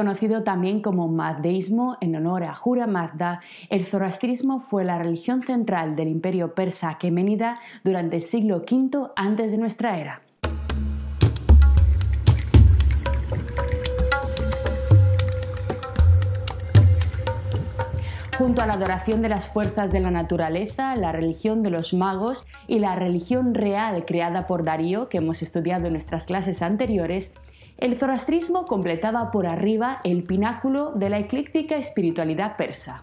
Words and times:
Conocido 0.00 0.44
también 0.44 0.80
como 0.80 1.08
mazdeísmo 1.08 1.98
en 2.00 2.16
honor 2.16 2.44
a 2.44 2.54
Jura 2.54 2.86
Mazda, 2.86 3.40
el 3.68 3.84
zoroastrismo 3.84 4.60
fue 4.60 4.82
la 4.82 4.96
religión 4.98 5.42
central 5.42 5.94
del 5.94 6.08
imperio 6.08 6.54
persa 6.54 6.88
aqueménida 6.88 7.60
durante 7.84 8.16
el 8.16 8.22
siglo 8.22 8.64
V 8.66 9.10
antes 9.14 9.50
de 9.50 9.58
nuestra 9.58 9.98
era. 9.98 10.22
junto 18.38 18.62
a 18.62 18.66
la 18.66 18.72
adoración 18.72 19.20
de 19.20 19.28
las 19.28 19.44
fuerzas 19.44 19.92
de 19.92 20.00
la 20.00 20.10
naturaleza, 20.10 20.96
la 20.96 21.12
religión 21.12 21.62
de 21.62 21.68
los 21.68 21.92
magos 21.92 22.46
y 22.66 22.78
la 22.78 22.94
religión 22.94 23.52
real 23.52 24.06
creada 24.06 24.46
por 24.46 24.64
Darío, 24.64 25.10
que 25.10 25.18
hemos 25.18 25.42
estudiado 25.42 25.88
en 25.88 25.92
nuestras 25.92 26.24
clases 26.24 26.62
anteriores, 26.62 27.34
el 27.80 27.96
zoroastrismo 27.96 28.66
completaba 28.66 29.30
por 29.30 29.46
arriba 29.46 30.00
el 30.04 30.22
pináculo 30.22 30.92
de 30.92 31.08
la 31.08 31.18
ecléctica 31.18 31.76
espiritualidad 31.76 32.56
persa. 32.56 33.02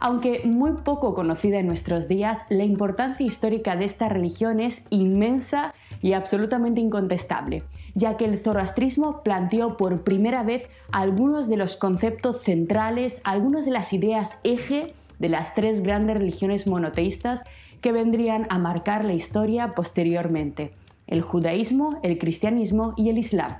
Aunque 0.00 0.42
muy 0.44 0.72
poco 0.82 1.14
conocida 1.14 1.58
en 1.58 1.66
nuestros 1.66 2.08
días, 2.08 2.38
la 2.48 2.64
importancia 2.64 3.24
histórica 3.24 3.76
de 3.76 3.84
esta 3.84 4.08
religión 4.08 4.60
es 4.60 4.86
inmensa 4.88 5.74
y 6.00 6.14
absolutamente 6.14 6.80
incontestable, 6.80 7.62
ya 7.94 8.16
que 8.16 8.24
el 8.24 8.38
zoroastrismo 8.38 9.22
planteó 9.22 9.76
por 9.76 10.02
primera 10.02 10.42
vez 10.42 10.68
algunos 10.90 11.48
de 11.48 11.58
los 11.58 11.76
conceptos 11.76 12.42
centrales, 12.42 13.20
algunas 13.24 13.66
de 13.66 13.72
las 13.72 13.92
ideas 13.92 14.38
eje 14.42 14.94
de 15.18 15.28
las 15.28 15.54
tres 15.54 15.82
grandes 15.82 16.16
religiones 16.16 16.66
monoteístas 16.66 17.44
que 17.82 17.92
vendrían 17.92 18.46
a 18.48 18.58
marcar 18.58 19.04
la 19.04 19.12
historia 19.12 19.74
posteriormente, 19.74 20.72
el 21.06 21.20
judaísmo, 21.20 22.00
el 22.02 22.18
cristianismo 22.18 22.94
y 22.96 23.10
el 23.10 23.18
islam 23.18 23.56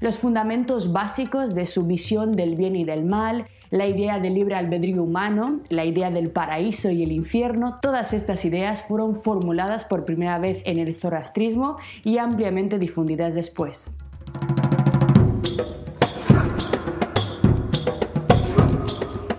los 0.00 0.18
fundamentos 0.18 0.92
básicos 0.92 1.54
de 1.54 1.66
su 1.66 1.86
visión 1.86 2.36
del 2.36 2.56
bien 2.56 2.76
y 2.76 2.84
del 2.84 3.04
mal, 3.04 3.46
la 3.70 3.86
idea 3.86 4.18
del 4.18 4.34
libre 4.34 4.54
albedrío 4.54 5.02
humano, 5.02 5.60
la 5.68 5.84
idea 5.84 6.10
del 6.10 6.30
paraíso 6.30 6.90
y 6.90 7.02
el 7.02 7.12
infierno, 7.12 7.78
todas 7.82 8.12
estas 8.12 8.44
ideas 8.44 8.82
fueron 8.82 9.22
formuladas 9.22 9.84
por 9.84 10.04
primera 10.04 10.38
vez 10.38 10.62
en 10.64 10.78
el 10.78 10.94
zoroastrismo 10.94 11.78
y 12.04 12.18
ampliamente 12.18 12.78
difundidas 12.78 13.34
después. 13.34 13.90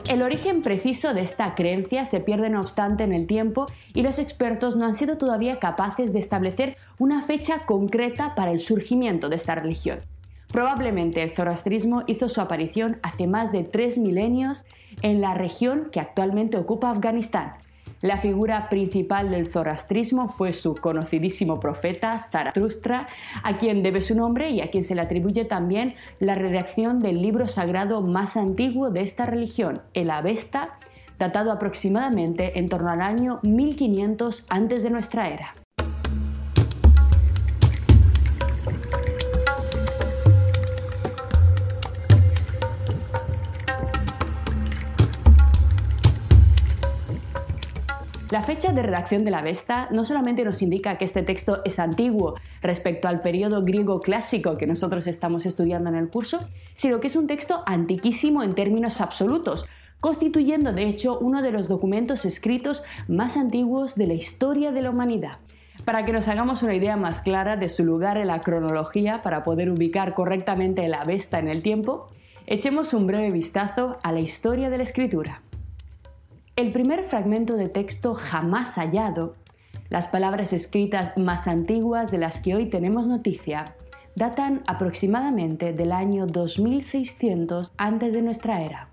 El 0.10 0.22
origen 0.22 0.62
preciso 0.62 1.14
de 1.14 1.22
esta 1.22 1.54
creencia 1.54 2.06
se 2.06 2.22
pierde 2.22 2.50
no 2.50 2.62
obstante 2.62 3.04
en 3.04 3.14
el 3.14 3.28
tiempo 3.28 3.68
y 3.94 4.04
los 4.04 4.20
expertos 4.20 4.76
no 4.76 4.86
han 4.86 4.94
sido 4.94 5.18
todavía 5.18 5.60
capaces 5.60 6.14
de 6.14 6.20
establecer 6.20 6.78
una 6.98 7.24
fecha 7.24 7.66
concreta 7.66 8.34
para 8.34 8.52
el 8.52 8.62
surgimiento 8.62 9.28
de 9.28 9.36
esta 9.36 9.56
religión. 9.56 10.00
Probablemente 10.52 11.22
el 11.22 11.32
zoroastrismo 11.36 12.04
hizo 12.08 12.30
su 12.30 12.42
aparición 12.42 13.00
hace 13.04 13.28
más 13.28 13.52
de 13.52 13.64
tres 13.64 13.98
milenios 13.98 14.66
en 15.02 15.22
la 15.22 15.34
región 15.34 15.90
que 15.92 16.00
actualmente 16.00 16.58
ocupa 16.58 16.90
Afganistán. 16.90 17.54
La 18.02 18.18
figura 18.18 18.70
principal 18.70 19.32
del 19.32 19.48
zoroastrismo 19.48 20.30
fue 20.30 20.54
su 20.54 20.76
conocidísimo 20.76 21.60
profeta 21.60 22.28
Zaratustra, 22.32 23.08
a 23.44 23.58
quien 23.58 23.82
debe 23.82 24.02
su 24.02 24.14
nombre 24.14 24.52
y 24.52 24.62
a 24.62 24.70
quien 24.70 24.84
se 24.84 24.94
le 24.94 25.02
atribuye 25.02 25.46
también 25.46 25.96
la 26.20 26.36
redacción 26.36 27.00
del 27.00 27.22
libro 27.22 27.48
sagrado 27.48 28.02
más 28.02 28.38
antiguo 28.38 28.92
de 28.92 29.02
esta 29.02 29.26
religión, 29.26 29.82
el 29.96 30.12
Avesta, 30.12 30.78
datado 31.18 31.52
aproximadamente 31.52 32.60
en 32.60 32.70
torno 32.70 32.92
al 32.92 33.02
año 33.02 33.40
1500 33.42 34.46
a.C. 34.48 34.80
de 34.80 34.90
nuestra 34.92 35.30
era. 35.30 35.56
La 48.30 48.44
fecha 48.44 48.74
de 48.74 48.82
redacción 48.82 49.24
de 49.24 49.32
la 49.32 49.42
Vesta 49.42 49.88
no 49.90 50.04
solamente 50.04 50.44
nos 50.44 50.62
indica 50.62 50.98
que 50.98 51.06
este 51.06 51.24
texto 51.24 51.62
es 51.64 51.80
antiguo 51.80 52.36
respecto 52.62 53.08
al 53.08 53.22
periodo 53.22 53.64
griego 53.64 54.02
clásico 54.02 54.58
que 54.58 54.68
nosotros 54.68 55.08
estamos 55.08 55.46
estudiando 55.46 55.90
en 55.90 55.96
el 55.96 56.10
curso, 56.10 56.42
sino 56.76 57.00
que 57.00 57.08
es 57.08 57.16
un 57.16 57.28
texto 57.28 57.64
antiquísimo 57.66 58.44
en 58.44 58.54
términos 58.54 59.00
absolutos, 59.00 59.66
constituyendo 60.02 60.74
de 60.74 60.88
hecho 60.88 61.18
uno 61.20 61.42
de 61.42 61.54
los 61.54 61.70
documentos 61.70 62.26
escritos 62.26 62.84
más 63.08 63.38
antiguos 63.38 63.96
de 63.96 64.08
la 64.08 64.16
historia 64.16 64.74
de 64.74 64.82
la 64.82 64.90
humanidad. 64.90 65.38
Para 65.86 66.04
que 66.04 66.12
nos 66.12 66.28
hagamos 66.28 66.64
una 66.64 66.76
idea 66.76 66.98
más 66.98 67.22
clara 67.22 67.56
de 67.56 67.70
su 67.70 67.86
lugar 67.86 68.18
en 68.18 68.28
la 68.28 68.42
cronología 68.42 69.22
para 69.22 69.46
poder 69.46 69.70
ubicar 69.70 70.14
correctamente 70.14 70.86
la 70.90 71.06
Vesta 71.06 71.40
en 71.40 71.48
el 71.48 71.62
tiempo, 71.62 72.10
echemos 72.46 72.94
un 72.94 73.08
breve 73.08 73.32
vistazo 73.32 74.00
a 74.04 74.12
la 74.12 74.20
historia 74.20 74.70
de 74.70 74.80
la 74.80 74.84
escritura. 74.84 75.42
El 76.58 76.72
primer 76.72 77.04
fragmento 77.04 77.56
de 77.56 77.70
texto 77.70 78.16
jamás 78.16 78.80
hallado, 78.80 79.36
las 79.92 80.08
palabras 80.08 80.54
escritas 80.54 81.16
más 81.16 81.48
antiguas 81.48 82.10
de 82.10 82.18
las 82.18 82.42
que 82.42 82.56
hoy 82.56 82.66
tenemos 82.66 83.08
noticia, 83.08 83.76
datan 84.16 84.64
aproximadamente 84.66 85.72
del 85.72 85.92
año 85.92 86.26
2600 86.26 87.74
antes 87.78 88.16
de 88.16 88.24
nuestra 88.24 88.64
era. 88.64 88.88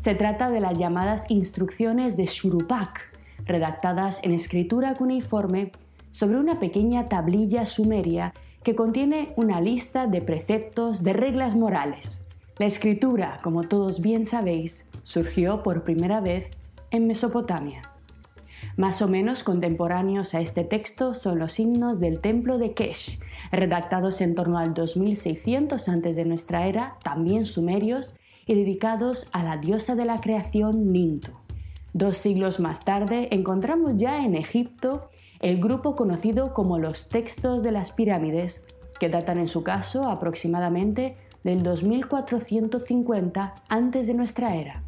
Se 0.00 0.16
trata 0.16 0.50
de 0.50 0.58
las 0.58 0.76
llamadas 0.76 1.30
instrucciones 1.30 2.16
de 2.16 2.26
Shurupak, 2.26 3.00
redactadas 3.44 4.18
en 4.24 4.32
escritura 4.32 4.96
cuneiforme 4.96 5.70
sobre 6.10 6.36
una 6.36 6.58
pequeña 6.58 7.08
tablilla 7.08 7.64
sumeria 7.64 8.34
que 8.64 8.74
contiene 8.74 9.34
una 9.36 9.60
lista 9.60 10.08
de 10.08 10.20
preceptos 10.20 11.04
de 11.04 11.12
reglas 11.12 11.54
morales. 11.54 12.24
La 12.58 12.66
escritura, 12.66 13.38
como 13.40 13.62
todos 13.62 14.00
bien 14.00 14.26
sabéis, 14.26 14.84
surgió 15.04 15.62
por 15.62 15.84
primera 15.84 16.20
vez 16.20 16.46
en 16.92 17.08
Mesopotamia. 17.08 17.82
Más 18.76 19.02
o 19.02 19.08
menos 19.08 19.42
contemporáneos 19.42 20.34
a 20.34 20.40
este 20.40 20.62
texto 20.62 21.14
son 21.14 21.38
los 21.38 21.58
himnos 21.58 21.98
del 21.98 22.20
templo 22.20 22.58
de 22.58 22.74
Kesh, 22.74 23.18
redactados 23.50 24.20
en 24.20 24.34
torno 24.34 24.58
al 24.58 24.72
2600 24.72 25.88
antes 25.88 26.16
de 26.16 26.24
nuestra 26.24 26.66
era, 26.66 26.96
también 27.02 27.46
sumerios, 27.46 28.14
y 28.46 28.54
dedicados 28.54 29.28
a 29.32 29.42
la 29.42 29.56
diosa 29.56 29.94
de 29.94 30.04
la 30.04 30.20
creación 30.20 30.92
Nintu. 30.92 31.32
Dos 31.92 32.16
siglos 32.16 32.60
más 32.60 32.84
tarde 32.84 33.28
encontramos 33.30 33.96
ya 33.96 34.24
en 34.24 34.34
Egipto 34.34 35.10
el 35.40 35.60
grupo 35.60 35.96
conocido 35.96 36.54
como 36.54 36.78
los 36.78 37.08
textos 37.08 37.62
de 37.62 37.72
las 37.72 37.92
pirámides, 37.92 38.64
que 38.98 39.08
datan 39.08 39.38
en 39.38 39.48
su 39.48 39.62
caso 39.62 40.08
aproximadamente 40.08 41.16
del 41.44 41.62
2450 41.62 43.54
antes 43.68 44.06
de 44.06 44.14
nuestra 44.14 44.54
era. 44.54 44.82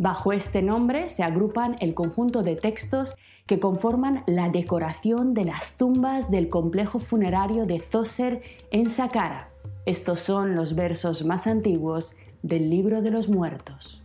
Bajo 0.00 0.32
este 0.32 0.62
nombre 0.62 1.08
se 1.08 1.24
agrupan 1.24 1.76
el 1.80 1.92
conjunto 1.92 2.44
de 2.44 2.54
textos 2.54 3.16
que 3.46 3.58
conforman 3.58 4.22
la 4.26 4.48
decoración 4.48 5.34
de 5.34 5.44
las 5.44 5.76
tumbas 5.76 6.30
del 6.30 6.48
complejo 6.48 7.00
funerario 7.00 7.66
de 7.66 7.80
Zoser 7.80 8.42
en 8.70 8.90
Saqqara. 8.90 9.48
Estos 9.86 10.20
son 10.20 10.54
los 10.54 10.76
versos 10.76 11.24
más 11.24 11.48
antiguos 11.48 12.14
del 12.44 12.70
libro 12.70 13.02
de 13.02 13.10
los 13.10 13.28
muertos. 13.28 14.00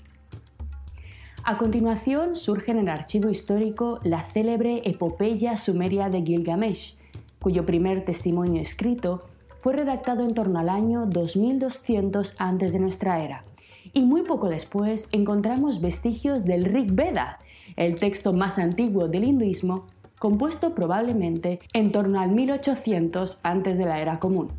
A 1.44 1.60
continuación 1.60 2.36
surge 2.38 2.72
en 2.72 2.80
el 2.80 2.90
archivo 2.90 3.30
histórico 3.30 4.00
la 4.02 4.24
célebre 4.32 4.82
epopeya 4.86 5.58
sumeria 5.58 6.10
de 6.10 6.24
Gilgamesh, 6.24 6.98
cuyo 7.40 7.68
primer 7.68 8.04
testimonio 8.04 8.64
escrito 8.64 9.28
fue 9.62 9.74
redactado 9.74 10.24
en 10.24 10.34
torno 10.34 10.58
al 10.58 10.70
año 10.70 11.06
2200 11.06 12.36
a.C. 12.40 12.72
de 12.72 12.80
nuestra 12.80 13.24
era 13.24 13.44
y 13.92 14.02
muy 14.02 14.24
poco 14.24 14.50
después 14.50 15.08
encontramos 15.12 15.82
vestigios 15.82 16.46
del 16.46 16.66
Rig 16.66 16.94
Veda, 16.94 17.40
el 17.76 17.96
texto 17.96 18.34
más 18.34 18.58
antiguo 18.60 19.08
del 19.08 19.24
hinduismo, 19.24 19.88
compuesto 20.20 20.74
probablemente 20.74 21.60
en 21.74 21.92
torno 21.92 22.20
al 22.20 22.32
1800 22.32 23.40
antes 23.44 23.78
de 23.78 23.86
la 23.86 24.00
era 24.00 24.20
común. 24.20 24.52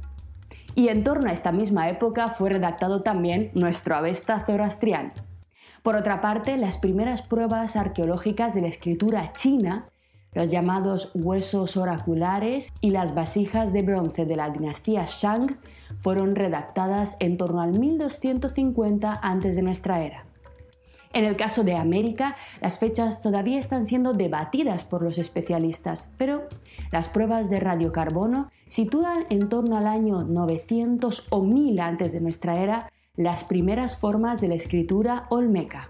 Y 0.75 0.89
en 0.89 1.05
torno 1.05 1.31
a 1.31 1.33
esta 1.33 1.53
misma 1.53 1.89
época 1.89 2.31
fue 2.31 2.51
redactado 2.51 3.03
también 3.03 3.51
nuestro 3.55 3.95
Avesta 3.95 4.45
zoroastriano. 4.45 5.13
Por 5.83 5.97
otra 5.97 6.21
parte, 6.21 6.57
las 6.57 6.79
primeras 6.79 7.23
pruebas 7.23 7.77
arqueológicas 7.77 8.55
de 8.55 8.63
la 8.63 8.69
escritura 8.69 9.33
china, 9.35 9.87
los 10.33 10.51
llamados 10.51 11.11
huesos 11.15 11.77
oraculares 11.77 12.73
y 12.81 12.91
las 12.91 13.15
vasijas 13.15 13.73
de 13.73 13.83
bronce 13.83 14.25
de 14.25 14.37
la 14.37 14.51
dinastía 14.51 15.05
Shang, 15.07 15.57
fueron 16.03 16.37
redactadas 16.37 17.17
en 17.21 17.37
torno 17.37 17.61
al 17.61 17.79
1250 17.79 19.19
antes 19.23 19.57
de 19.57 19.63
nuestra 19.63 20.03
era. 20.03 20.25
En 21.15 21.25
el 21.25 21.37
caso 21.37 21.63
de 21.63 21.77
América, 21.77 22.35
las 22.61 22.81
fechas 22.81 23.23
todavía 23.23 23.61
están 23.61 23.87
siendo 23.87 24.15
debatidas 24.15 24.83
por 24.83 25.03
los 25.03 25.17
especialistas, 25.17 26.13
pero 26.19 26.43
las 26.91 27.07
pruebas 27.07 27.49
de 27.49 27.61
radiocarbono 27.61 28.51
sitúan 28.67 29.25
en 29.31 29.49
torno 29.49 29.77
al 29.77 29.87
año 29.87 30.25
900 30.25 31.29
o 31.31 31.43
1000 31.43 31.81
antes 31.81 32.13
de 32.13 32.21
nuestra 32.21 32.61
era 32.61 32.91
las 33.17 33.45
primeras 33.45 33.97
formas 33.97 34.41
de 34.41 34.49
la 34.49 34.57
escritura 34.57 35.27
olmeca. 35.29 35.89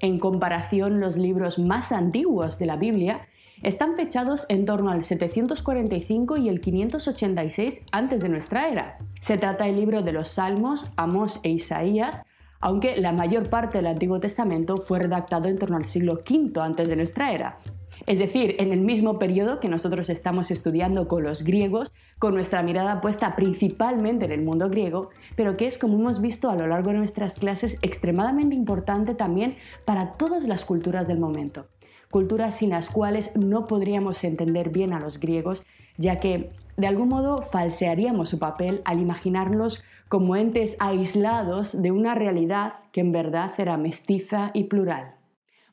En 0.00 0.18
comparación, 0.18 1.00
los 1.00 1.16
libros 1.16 1.58
más 1.58 1.90
antiguos 1.90 2.58
de 2.58 2.66
la 2.66 2.76
Biblia 2.76 3.26
están 3.62 3.96
fechados 3.96 4.46
en 4.48 4.64
torno 4.66 4.90
al 4.90 5.02
745 5.02 6.36
y 6.36 6.48
el 6.48 6.60
586 6.60 7.86
antes 7.92 8.20
de 8.20 8.28
nuestra 8.28 8.68
era. 8.68 8.98
Se 9.20 9.38
trata 9.38 9.64
del 9.64 9.76
libro 9.76 10.02
de 10.02 10.12
los 10.12 10.28
Salmos, 10.28 10.90
Amós 10.96 11.40
e 11.42 11.50
Isaías, 11.50 12.22
aunque 12.60 12.96
la 12.96 13.12
mayor 13.12 13.48
parte 13.48 13.78
del 13.78 13.86
Antiguo 13.86 14.20
Testamento 14.20 14.78
fue 14.78 14.98
redactado 14.98 15.48
en 15.48 15.58
torno 15.58 15.76
al 15.76 15.86
siglo 15.86 16.22
V 16.28 16.60
antes 16.60 16.88
de 16.88 16.96
nuestra 16.96 17.32
era. 17.32 17.58
Es 18.06 18.18
decir, 18.18 18.56
en 18.58 18.72
el 18.72 18.80
mismo 18.80 19.18
periodo 19.18 19.58
que 19.58 19.68
nosotros 19.68 20.10
estamos 20.10 20.50
estudiando 20.50 21.08
con 21.08 21.22
los 21.22 21.42
griegos, 21.42 21.92
con 22.18 22.34
nuestra 22.34 22.62
mirada 22.62 23.00
puesta 23.00 23.34
principalmente 23.34 24.26
en 24.26 24.32
el 24.32 24.42
mundo 24.42 24.68
griego, 24.68 25.10
pero 25.34 25.56
que 25.56 25.66
es, 25.66 25.78
como 25.78 25.98
hemos 25.98 26.20
visto 26.20 26.50
a 26.50 26.56
lo 26.56 26.66
largo 26.66 26.90
de 26.90 26.98
nuestras 26.98 27.38
clases, 27.38 27.78
extremadamente 27.82 28.54
importante 28.54 29.14
también 29.14 29.56
para 29.84 30.12
todas 30.12 30.46
las 30.46 30.64
culturas 30.64 31.08
del 31.08 31.18
momento. 31.18 31.66
Culturas 32.10 32.56
sin 32.56 32.70
las 32.70 32.90
cuales 32.90 33.36
no 33.36 33.66
podríamos 33.66 34.24
entender 34.24 34.70
bien 34.70 34.92
a 34.92 35.00
los 35.00 35.20
griegos, 35.20 35.64
ya 35.96 36.20
que 36.20 36.50
de 36.76 36.86
algún 36.86 37.08
modo 37.08 37.42
falsearíamos 37.42 38.28
su 38.28 38.38
papel 38.38 38.82
al 38.84 39.00
imaginarlos 39.00 39.82
como 40.08 40.36
entes 40.36 40.76
aislados 40.78 41.80
de 41.80 41.90
una 41.90 42.14
realidad 42.14 42.74
que 42.92 43.00
en 43.00 43.12
verdad 43.12 43.52
era 43.58 43.76
mestiza 43.76 44.50
y 44.54 44.64
plural. 44.64 45.14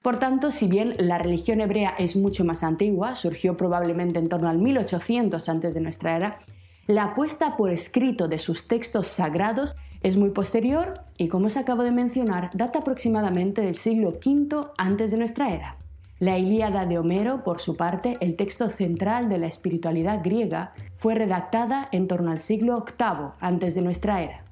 Por 0.02 0.20
tanto, 0.20 0.52
si 0.52 0.68
bien 0.68 0.96
la 0.98 1.18
religión 1.18 1.62
hebrea 1.62 1.96
es 1.98 2.16
mucho 2.16 2.44
más 2.44 2.64
antigua, 2.64 3.16
surgió 3.16 3.56
probablemente 3.56 4.20
en 4.20 4.28
torno 4.28 4.50
al 4.50 4.58
1800 4.58 5.48
antes 5.48 5.74
de 5.74 5.80
nuestra 5.80 6.18
era, 6.18 6.40
la 6.88 7.16
puesta 7.16 7.56
por 7.56 7.70
escrito 7.70 8.28
de 8.28 8.38
sus 8.38 8.68
textos 8.68 9.08
sagrados 9.08 9.78
es 10.02 10.18
muy 10.18 10.32
posterior 10.32 11.00
y, 11.18 11.30
como 11.30 11.46
os 11.46 11.56
acabo 11.56 11.84
de 11.84 11.92
mencionar, 11.92 12.50
data 12.54 12.80
aproximadamente 12.80 13.62
del 13.62 13.76
siglo 13.76 14.10
V 14.10 14.68
antes 14.78 15.12
de 15.12 15.18
nuestra 15.18 15.54
era. 15.54 15.78
La 16.24 16.40
Ilíada 16.40 16.86
de 16.86 16.98
Homero, 16.98 17.44
por 17.44 17.60
su 17.60 17.75
parte, 17.75 18.16
el 18.22 18.38
texto 18.38 18.70
central 18.70 19.28
de 19.28 19.38
la 19.38 19.48
espiritualidad 19.48 20.22
griega, 20.24 20.72
fue 20.96 21.16
redactada 21.16 21.90
en 21.92 22.08
torno 22.08 22.31
al 22.31 22.40
siglo 22.40 22.86
VIII 22.98 23.31
antes 23.42 23.75
de 23.75 23.81
nuestra 23.81 24.24
era. 24.24 24.46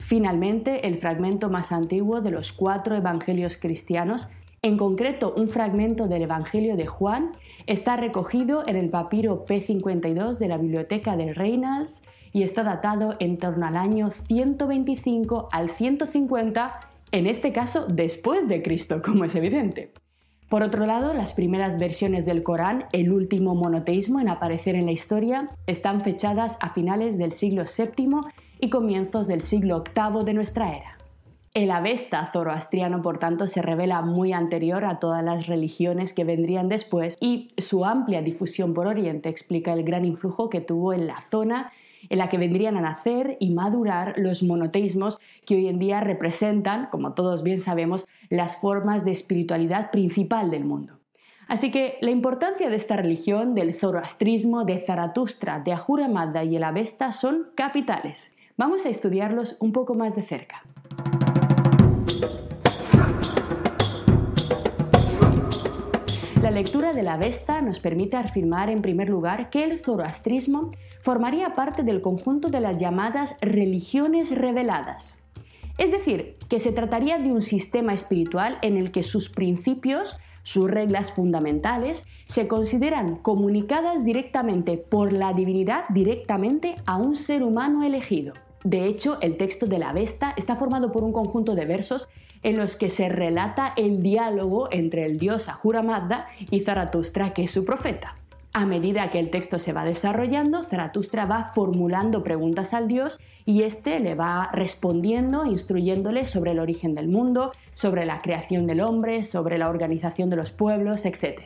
Finalmente, 0.00 0.86
el 0.86 0.98
fragmento 0.98 1.48
más 1.48 1.72
antiguo 1.72 2.20
de 2.20 2.30
los 2.30 2.52
cuatro 2.52 2.94
evangelios 2.94 3.56
cristianos 3.56 4.28
en 4.60 4.76
concreto, 4.76 5.32
un 5.34 5.48
fragmento 5.48 6.08
del 6.08 6.20
Evangelio 6.20 6.76
de 6.76 6.86
Juan 6.86 7.32
está 7.66 7.96
recogido 7.96 8.62
en 8.68 8.76
el 8.76 8.90
papiro 8.90 9.46
P52 9.46 10.36
de 10.36 10.48
la 10.48 10.58
Biblioteca 10.58 11.16
de 11.16 11.32
Reynolds 11.32 12.02
y 12.34 12.42
está 12.42 12.64
datado 12.64 13.16
en 13.18 13.38
torno 13.38 13.64
al 13.64 13.78
año 13.78 14.10
125 14.10 15.48
al 15.50 15.70
150, 15.70 16.80
en 17.12 17.26
este 17.26 17.54
caso 17.54 17.86
después 17.88 18.46
de 18.46 18.62
Cristo, 18.62 19.00
como 19.00 19.24
es 19.24 19.34
evidente. 19.34 20.03
Por 20.48 20.62
otro 20.62 20.86
lado, 20.86 21.14
las 21.14 21.32
primeras 21.32 21.78
versiones 21.78 22.26
del 22.26 22.42
Corán, 22.42 22.84
el 22.92 23.12
último 23.12 23.54
monoteísmo 23.54 24.20
en 24.20 24.28
aparecer 24.28 24.74
en 24.74 24.86
la 24.86 24.92
historia, 24.92 25.50
están 25.66 26.02
fechadas 26.02 26.56
a 26.60 26.70
finales 26.70 27.18
del 27.18 27.32
siglo 27.32 27.64
VII 27.64 28.20
y 28.60 28.70
comienzos 28.70 29.26
del 29.26 29.42
siglo 29.42 29.82
VIII 29.94 30.24
de 30.24 30.34
nuestra 30.34 30.76
era. 30.76 30.98
El 31.54 31.70
Avesta 31.70 32.30
zoroastriano, 32.32 33.00
por 33.00 33.18
tanto, 33.18 33.46
se 33.46 33.62
revela 33.62 34.02
muy 34.02 34.32
anterior 34.32 34.84
a 34.84 34.98
todas 34.98 35.22
las 35.22 35.46
religiones 35.46 36.12
que 36.12 36.24
vendrían 36.24 36.68
después 36.68 37.16
y 37.20 37.48
su 37.58 37.84
amplia 37.84 38.22
difusión 38.22 38.74
por 38.74 38.88
Oriente 38.88 39.28
explica 39.28 39.72
el 39.72 39.84
gran 39.84 40.04
influjo 40.04 40.50
que 40.50 40.60
tuvo 40.60 40.92
en 40.92 41.06
la 41.06 41.22
zona 41.30 41.72
en 42.08 42.18
la 42.18 42.28
que 42.28 42.38
vendrían 42.38 42.76
a 42.76 42.80
nacer 42.80 43.36
y 43.40 43.50
madurar 43.50 44.14
los 44.16 44.42
monoteísmos 44.42 45.18
que 45.46 45.56
hoy 45.56 45.68
en 45.68 45.78
día 45.78 46.00
representan, 46.00 46.88
como 46.90 47.14
todos 47.14 47.42
bien 47.42 47.60
sabemos, 47.60 48.06
las 48.28 48.56
formas 48.60 49.04
de 49.04 49.12
espiritualidad 49.12 49.90
principal 49.90 50.50
del 50.50 50.64
mundo. 50.64 50.98
Así 51.46 51.70
que 51.70 51.98
la 52.00 52.10
importancia 52.10 52.70
de 52.70 52.76
esta 52.76 52.96
religión, 52.96 53.54
del 53.54 53.74
zoroastrismo, 53.74 54.64
de 54.64 54.80
Zaratustra, 54.80 55.60
de 55.60 55.72
Ahura 55.72 56.08
Mazda 56.08 56.44
y 56.44 56.56
el 56.56 56.64
Avesta 56.64 57.12
son 57.12 57.48
capitales. 57.54 58.32
Vamos 58.56 58.86
a 58.86 58.88
estudiarlos 58.88 59.56
un 59.60 59.72
poco 59.72 59.94
más 59.94 60.14
de 60.16 60.22
cerca. 60.22 60.62
Lectura 66.54 66.92
de 66.92 67.02
la 67.02 67.16
Vesta 67.16 67.60
nos 67.60 67.80
permite 67.80 68.16
afirmar 68.16 68.70
en 68.70 68.80
primer 68.80 69.10
lugar 69.10 69.50
que 69.50 69.64
el 69.64 69.80
zoroastrismo 69.80 70.70
formaría 71.02 71.54
parte 71.54 71.82
del 71.82 72.00
conjunto 72.00 72.48
de 72.48 72.60
las 72.60 72.78
llamadas 72.78 73.36
religiones 73.40 74.30
reveladas. 74.30 75.20
Es 75.76 75.90
decir, 75.90 76.36
que 76.48 76.60
se 76.60 76.72
trataría 76.72 77.18
de 77.18 77.32
un 77.32 77.42
sistema 77.42 77.92
espiritual 77.92 78.58
en 78.62 78.76
el 78.76 78.92
que 78.92 79.02
sus 79.02 79.28
principios, 79.28 80.16
sus 80.44 80.70
reglas 80.70 81.10
fundamentales, 81.10 82.06
se 82.28 82.46
consideran 82.46 83.16
comunicadas 83.16 84.04
directamente 84.04 84.76
por 84.78 85.12
la 85.12 85.32
divinidad 85.32 85.84
directamente 85.88 86.76
a 86.86 86.96
un 86.96 87.16
ser 87.16 87.42
humano 87.42 87.82
elegido. 87.82 88.32
De 88.62 88.86
hecho, 88.86 89.18
el 89.20 89.36
texto 89.36 89.66
de 89.66 89.78
la 89.78 89.92
Vesta 89.92 90.32
está 90.36 90.56
formado 90.56 90.92
por 90.92 91.02
un 91.02 91.12
conjunto 91.12 91.54
de 91.54 91.66
versos 91.66 92.08
en 92.44 92.56
los 92.56 92.76
que 92.76 92.90
se 92.90 93.08
relata 93.08 93.72
el 93.76 94.02
diálogo 94.02 94.68
entre 94.70 95.04
el 95.04 95.18
dios 95.18 95.48
Ahura 95.48 95.82
Mazda 95.82 96.28
y 96.50 96.60
Zaratustra, 96.60 97.32
que 97.32 97.44
es 97.44 97.50
su 97.50 97.64
profeta. 97.64 98.16
A 98.52 98.66
medida 98.66 99.10
que 99.10 99.18
el 99.18 99.30
texto 99.30 99.58
se 99.58 99.72
va 99.72 99.84
desarrollando, 99.84 100.62
Zaratustra 100.62 101.26
va 101.26 101.50
formulando 101.56 102.22
preguntas 102.22 102.72
al 102.72 102.86
dios 102.86 103.18
y 103.44 103.62
éste 103.62 103.98
le 103.98 104.14
va 104.14 104.50
respondiendo, 104.52 105.44
instruyéndole 105.44 106.24
sobre 106.24 106.52
el 106.52 106.60
origen 106.60 106.94
del 106.94 107.08
mundo, 107.08 107.50
sobre 107.72 108.06
la 108.06 108.22
creación 108.22 108.68
del 108.68 108.80
hombre, 108.80 109.24
sobre 109.24 109.58
la 109.58 109.68
organización 109.68 110.30
de 110.30 110.36
los 110.36 110.52
pueblos, 110.52 111.04
etc. 111.04 111.40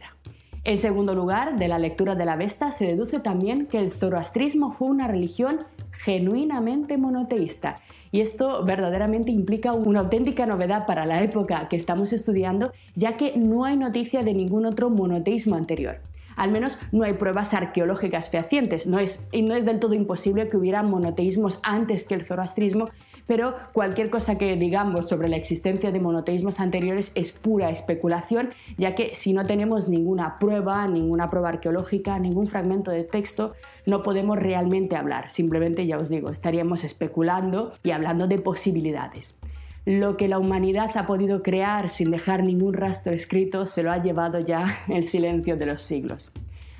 En 0.64 0.76
segundo 0.76 1.14
lugar, 1.14 1.56
de 1.56 1.68
la 1.68 1.78
lectura 1.78 2.14
de 2.14 2.26
la 2.26 2.36
Vesta 2.36 2.72
se 2.72 2.84
deduce 2.84 3.20
también 3.20 3.66
que 3.66 3.78
el 3.78 3.92
zoroastrismo 3.92 4.72
fue 4.72 4.88
una 4.88 5.08
religión 5.08 5.60
genuinamente 5.92 6.98
monoteísta. 6.98 7.80
Y 8.10 8.20
esto 8.20 8.64
verdaderamente 8.64 9.30
implica 9.30 9.72
una 9.72 10.00
auténtica 10.00 10.46
novedad 10.46 10.86
para 10.86 11.06
la 11.06 11.22
época 11.22 11.68
que 11.68 11.76
estamos 11.76 12.12
estudiando, 12.12 12.72
ya 12.94 13.16
que 13.16 13.36
no 13.36 13.64
hay 13.64 13.76
noticia 13.76 14.22
de 14.22 14.34
ningún 14.34 14.66
otro 14.66 14.90
monoteísmo 14.90 15.56
anterior. 15.56 16.00
Al 16.36 16.52
menos 16.52 16.78
no 16.92 17.02
hay 17.02 17.14
pruebas 17.14 17.52
arqueológicas 17.52 18.30
fehacientes. 18.30 18.86
No 18.86 19.00
es, 19.00 19.28
y 19.32 19.42
no 19.42 19.54
es 19.54 19.64
del 19.64 19.80
todo 19.80 19.94
imposible 19.94 20.48
que 20.48 20.56
hubiera 20.56 20.84
monoteísmos 20.84 21.58
antes 21.64 22.04
que 22.04 22.14
el 22.14 22.24
zoroastrismo, 22.24 22.88
pero 23.28 23.54
cualquier 23.72 24.10
cosa 24.10 24.38
que 24.38 24.56
digamos 24.56 25.06
sobre 25.06 25.28
la 25.28 25.36
existencia 25.36 25.92
de 25.92 26.00
monoteísmos 26.00 26.58
anteriores 26.58 27.12
es 27.14 27.30
pura 27.30 27.70
especulación, 27.70 28.50
ya 28.78 28.94
que 28.94 29.14
si 29.14 29.34
no 29.34 29.46
tenemos 29.46 29.88
ninguna 29.88 30.38
prueba, 30.40 30.88
ninguna 30.88 31.30
prueba 31.30 31.50
arqueológica, 31.50 32.18
ningún 32.18 32.46
fragmento 32.46 32.90
de 32.90 33.04
texto, 33.04 33.52
no 33.84 34.02
podemos 34.02 34.38
realmente 34.38 34.96
hablar. 34.96 35.30
Simplemente, 35.30 35.86
ya 35.86 35.98
os 35.98 36.08
digo, 36.08 36.30
estaríamos 36.30 36.84
especulando 36.84 37.74
y 37.84 37.90
hablando 37.90 38.26
de 38.26 38.38
posibilidades. 38.38 39.38
Lo 39.84 40.16
que 40.16 40.28
la 40.28 40.38
humanidad 40.38 40.90
ha 40.96 41.06
podido 41.06 41.42
crear 41.42 41.90
sin 41.90 42.10
dejar 42.10 42.42
ningún 42.42 42.74
rastro 42.74 43.12
escrito 43.12 43.66
se 43.66 43.82
lo 43.82 43.92
ha 43.92 44.02
llevado 44.02 44.40
ya 44.40 44.78
el 44.88 45.06
silencio 45.06 45.56
de 45.56 45.66
los 45.66 45.82
siglos. 45.82 46.30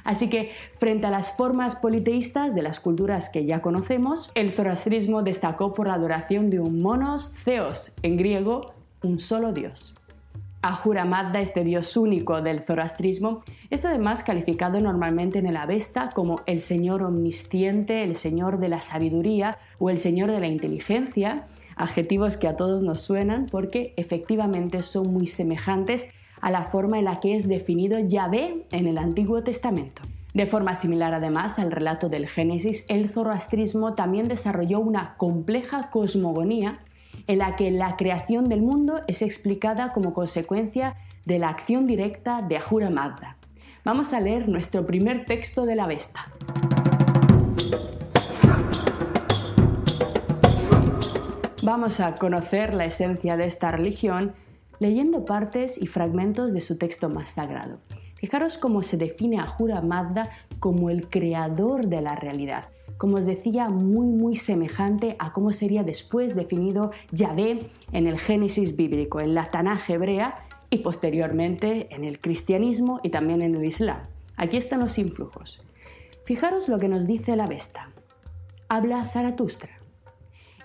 Así 0.08 0.30
que, 0.30 0.52
frente 0.78 1.06
a 1.06 1.10
las 1.10 1.36
formas 1.36 1.76
politeístas 1.76 2.54
de 2.54 2.62
las 2.62 2.80
culturas 2.80 3.28
que 3.28 3.44
ya 3.44 3.60
conocemos, 3.60 4.30
el 4.34 4.52
zoroastrismo 4.52 5.22
destacó 5.22 5.74
por 5.74 5.86
la 5.86 5.94
adoración 5.94 6.48
de 6.48 6.60
un 6.60 6.80
monos 6.80 7.34
theos, 7.44 7.92
en 8.00 8.16
griego, 8.16 8.72
un 9.02 9.20
solo 9.20 9.52
dios. 9.52 9.94
Ahura 10.62 11.04
Mazda, 11.04 11.42
este 11.42 11.62
dios 11.62 11.94
único 11.98 12.40
del 12.40 12.62
zoroastrismo, 12.62 13.42
es 13.68 13.84
además 13.84 14.22
calificado 14.22 14.80
normalmente 14.80 15.40
en 15.40 15.46
el 15.46 15.58
Avesta 15.58 16.08
como 16.14 16.40
el 16.46 16.62
señor 16.62 17.02
omnisciente, 17.02 18.02
el 18.02 18.16
señor 18.16 18.60
de 18.60 18.70
la 18.70 18.80
sabiduría 18.80 19.58
o 19.78 19.90
el 19.90 19.98
señor 19.98 20.30
de 20.30 20.40
la 20.40 20.46
inteligencia, 20.46 21.44
adjetivos 21.76 22.38
que 22.38 22.48
a 22.48 22.56
todos 22.56 22.82
nos 22.82 23.02
suenan 23.02 23.44
porque 23.44 23.92
efectivamente 23.98 24.82
son 24.82 25.12
muy 25.12 25.26
semejantes 25.26 26.08
a 26.40 26.50
la 26.50 26.64
forma 26.64 26.98
en 26.98 27.04
la 27.04 27.20
que 27.20 27.36
es 27.36 27.48
definido 27.48 27.98
Yahvé 27.98 28.66
en 28.70 28.86
el 28.86 28.98
Antiguo 28.98 29.42
Testamento. 29.42 30.02
De 30.34 30.46
forma 30.46 30.74
similar 30.74 31.14
además 31.14 31.58
al 31.58 31.72
relato 31.72 32.08
del 32.08 32.28
Génesis, 32.28 32.84
el 32.88 33.10
zoroastrismo 33.10 33.94
también 33.94 34.28
desarrolló 34.28 34.78
una 34.80 35.14
compleja 35.16 35.90
cosmogonía 35.90 36.80
en 37.26 37.38
la 37.38 37.56
que 37.56 37.70
la 37.70 37.96
creación 37.96 38.48
del 38.48 38.62
mundo 38.62 39.00
es 39.06 39.22
explicada 39.22 39.92
como 39.92 40.14
consecuencia 40.14 40.96
de 41.24 41.38
la 41.38 41.48
acción 41.48 41.86
directa 41.86 42.42
de 42.42 42.58
Ahura 42.58 42.90
Mazda. 42.90 43.36
Vamos 43.84 44.12
a 44.12 44.20
leer 44.20 44.48
nuestro 44.48 44.86
primer 44.86 45.24
texto 45.24 45.64
de 45.64 45.76
la 45.76 45.86
Vesta. 45.86 46.26
Vamos 51.62 52.00
a 52.00 52.14
conocer 52.14 52.74
la 52.74 52.84
esencia 52.84 53.36
de 53.36 53.46
esta 53.46 53.72
religión 53.72 54.34
leyendo 54.78 55.24
partes 55.24 55.80
y 55.80 55.86
fragmentos 55.86 56.52
de 56.52 56.60
su 56.60 56.78
texto 56.78 57.08
más 57.08 57.30
sagrado. 57.30 57.78
Fijaros 58.16 58.58
cómo 58.58 58.82
se 58.82 58.96
define 58.96 59.38
a 59.38 59.46
Jura 59.46 59.80
Mazda 59.80 60.30
como 60.58 60.90
el 60.90 61.08
creador 61.08 61.86
de 61.86 62.00
la 62.00 62.16
realidad. 62.16 62.64
Como 62.96 63.18
os 63.18 63.26
decía, 63.26 63.68
muy 63.68 64.06
muy 64.06 64.34
semejante 64.34 65.14
a 65.20 65.32
cómo 65.32 65.52
sería 65.52 65.84
después 65.84 66.34
definido 66.34 66.90
Yahvé 67.12 67.70
en 67.92 68.06
el 68.08 68.18
Génesis 68.18 68.74
bíblico, 68.74 69.20
en 69.20 69.34
la 69.34 69.50
Tanaj 69.50 69.88
hebrea 69.88 70.40
y 70.68 70.78
posteriormente 70.78 71.94
en 71.94 72.04
el 72.04 72.20
cristianismo 72.20 73.00
y 73.02 73.10
también 73.10 73.40
en 73.40 73.54
el 73.54 73.64
Islam. 73.64 74.00
Aquí 74.36 74.56
están 74.56 74.80
los 74.80 74.98
influjos. 74.98 75.62
Fijaros 76.24 76.68
lo 76.68 76.78
que 76.78 76.88
nos 76.88 77.06
dice 77.06 77.36
la 77.36 77.46
Vesta. 77.46 77.90
Habla 78.68 79.04
Zaratustra. 79.08 79.70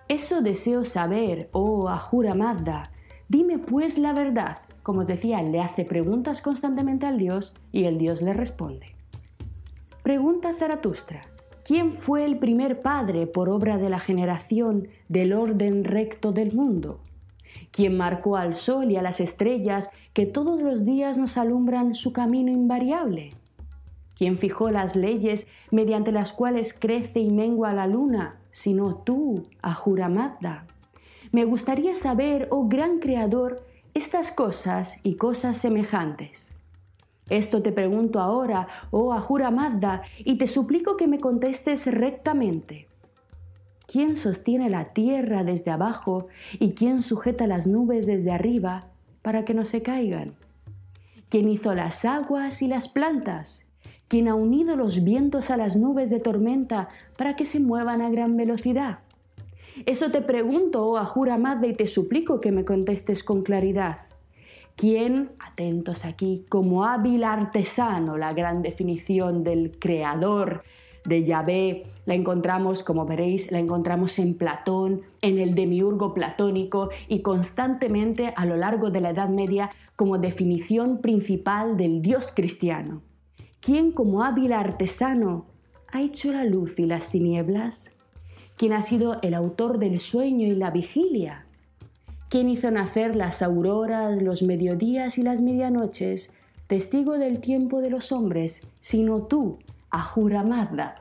Eso 0.07 0.41
deseo 0.41 0.83
saber, 0.83 1.49
oh 1.53 1.87
Ahura 1.87 2.35
Mazda. 2.35 2.91
Dime 3.29 3.57
pues 3.57 3.97
la 3.97 4.13
verdad. 4.13 4.57
Como 4.83 5.01
os 5.01 5.07
decía, 5.07 5.41
le 5.41 5.61
hace 5.61 5.85
preguntas 5.85 6.41
constantemente 6.41 7.05
al 7.05 7.17
Dios 7.17 7.55
y 7.71 7.85
el 7.85 7.97
Dios 7.97 8.21
le 8.21 8.33
responde. 8.33 8.87
Pregunta 10.03 10.53
Zaratustra. 10.59 11.21
¿Quién 11.63 11.93
fue 11.93 12.25
el 12.25 12.37
primer 12.37 12.81
padre 12.81 13.25
por 13.25 13.47
obra 13.47 13.77
de 13.77 13.89
la 13.89 13.99
generación 13.99 14.89
del 15.07 15.31
orden 15.31 15.85
recto 15.85 16.33
del 16.33 16.53
mundo? 16.53 16.99
¿Quién 17.71 17.95
marcó 17.95 18.35
al 18.35 18.55
sol 18.55 18.91
y 18.91 18.97
a 18.97 19.01
las 19.01 19.21
estrellas 19.21 19.89
que 20.11 20.25
todos 20.25 20.61
los 20.61 20.83
días 20.83 21.17
nos 21.17 21.37
alumbran 21.37 21.95
su 21.95 22.11
camino 22.11 22.51
invariable? 22.51 23.31
¿Quién 24.15 24.37
fijó 24.37 24.69
las 24.69 24.97
leyes 24.97 25.47
mediante 25.71 26.11
las 26.11 26.33
cuales 26.33 26.77
crece 26.77 27.21
y 27.21 27.31
mengua 27.31 27.71
la 27.71 27.87
luna, 27.87 28.35
sino 28.51 28.95
tú, 28.95 29.47
Ahura 29.61 30.09
Mazda? 30.09 30.67
Me 31.33 31.45
gustaría 31.45 31.95
saber, 31.95 32.47
oh 32.51 32.67
gran 32.67 32.99
creador, 32.99 33.65
estas 33.95 34.29
cosas 34.29 34.99
y 35.01 35.15
cosas 35.15 35.57
semejantes. 35.57 36.51
Esto 37.27 37.63
te 37.63 37.71
pregunto 37.71 38.19
ahora, 38.19 38.67
oh 38.91 39.13
Ahura 39.13 39.49
Mazda, 39.49 40.03
y 40.19 40.37
te 40.37 40.45
suplico 40.45 40.95
que 40.95 41.07
me 41.07 41.19
contestes 41.19 41.87
rectamente. 41.87 42.87
¿Quién 43.87 44.15
sostiene 44.15 44.69
la 44.69 44.93
tierra 44.93 45.43
desde 45.43 45.71
abajo 45.71 46.27
y 46.59 46.73
quién 46.73 47.01
sujeta 47.01 47.47
las 47.47 47.65
nubes 47.65 48.05
desde 48.05 48.31
arriba 48.31 48.89
para 49.23 49.43
que 49.43 49.55
no 49.55 49.65
se 49.65 49.81
caigan? 49.81 50.35
¿Quién 51.29 51.49
hizo 51.49 51.73
las 51.73 52.05
aguas 52.05 52.61
y 52.61 52.67
las 52.67 52.87
plantas? 52.87 53.65
¿Quién 54.07 54.27
ha 54.27 54.35
unido 54.35 54.75
los 54.75 55.03
vientos 55.03 55.49
a 55.49 55.57
las 55.57 55.75
nubes 55.77 56.11
de 56.11 56.19
tormenta 56.19 56.89
para 57.17 57.35
que 57.35 57.45
se 57.45 57.59
muevan 57.59 58.03
a 58.03 58.11
gran 58.11 58.37
velocidad? 58.37 58.99
Eso 59.85 60.11
te 60.11 60.21
pregunto, 60.21 60.85
oh 60.85 60.97
Ahura 60.97 61.37
Mazda, 61.37 61.67
y 61.67 61.73
te 61.73 61.87
suplico 61.87 62.39
que 62.39 62.51
me 62.51 62.65
contestes 62.65 63.23
con 63.23 63.43
claridad. 63.43 63.97
¿Quién, 64.75 65.31
atentos 65.39 66.05
aquí, 66.05 66.45
como 66.49 66.85
hábil 66.85 67.23
artesano, 67.23 68.17
la 68.17 68.33
gran 68.33 68.61
definición 68.61 69.43
del 69.43 69.77
creador 69.79 70.63
de 71.05 71.23
Yahvé, 71.23 71.85
la 72.05 72.15
encontramos, 72.15 72.83
como 72.83 73.05
veréis, 73.05 73.51
la 73.51 73.59
encontramos 73.59 74.17
en 74.19 74.35
Platón, 74.35 75.01
en 75.21 75.37
el 75.37 75.53
demiurgo 75.53 76.13
platónico 76.13 76.89
y 77.07 77.21
constantemente 77.21 78.33
a 78.35 78.45
lo 78.45 78.57
largo 78.57 78.89
de 78.89 79.01
la 79.01 79.11
Edad 79.11 79.29
Media 79.29 79.69
como 79.95 80.17
definición 80.17 80.99
principal 80.99 81.77
del 81.77 82.01
Dios 82.01 82.31
cristiano. 82.35 83.01
¿Quién 83.59 83.91
como 83.91 84.23
hábil 84.23 84.53
artesano 84.53 85.45
ha 85.91 86.01
hecho 86.01 86.31
la 86.31 86.43
luz 86.43 86.77
y 86.79 86.85
las 86.85 87.09
tinieblas? 87.09 87.92
¿Quién 88.63 88.71
ha 88.71 88.81
sido 88.81 89.17
el 89.21 89.33
autor 89.33 89.77
del 89.77 89.99
sueño 89.99 90.47
y 90.47 90.55
la 90.55 90.71
vigilia? 90.71 91.43
¿Quién 92.29 92.47
hizo 92.47 92.71
nacer 92.71 93.13
las 93.13 93.41
auroras, 93.41 94.21
los 94.21 94.41
mediodías 94.41 95.17
y 95.17 95.21
las 95.21 95.41
medianoches, 95.41 96.31
testigo 96.67 97.17
del 97.17 97.41
tiempo 97.41 97.81
de 97.81 97.89
los 97.89 98.13
hombres, 98.13 98.65
sino 98.79 99.23
tú, 99.23 99.59
Ahura 99.89 100.43
Mazda? 100.43 100.95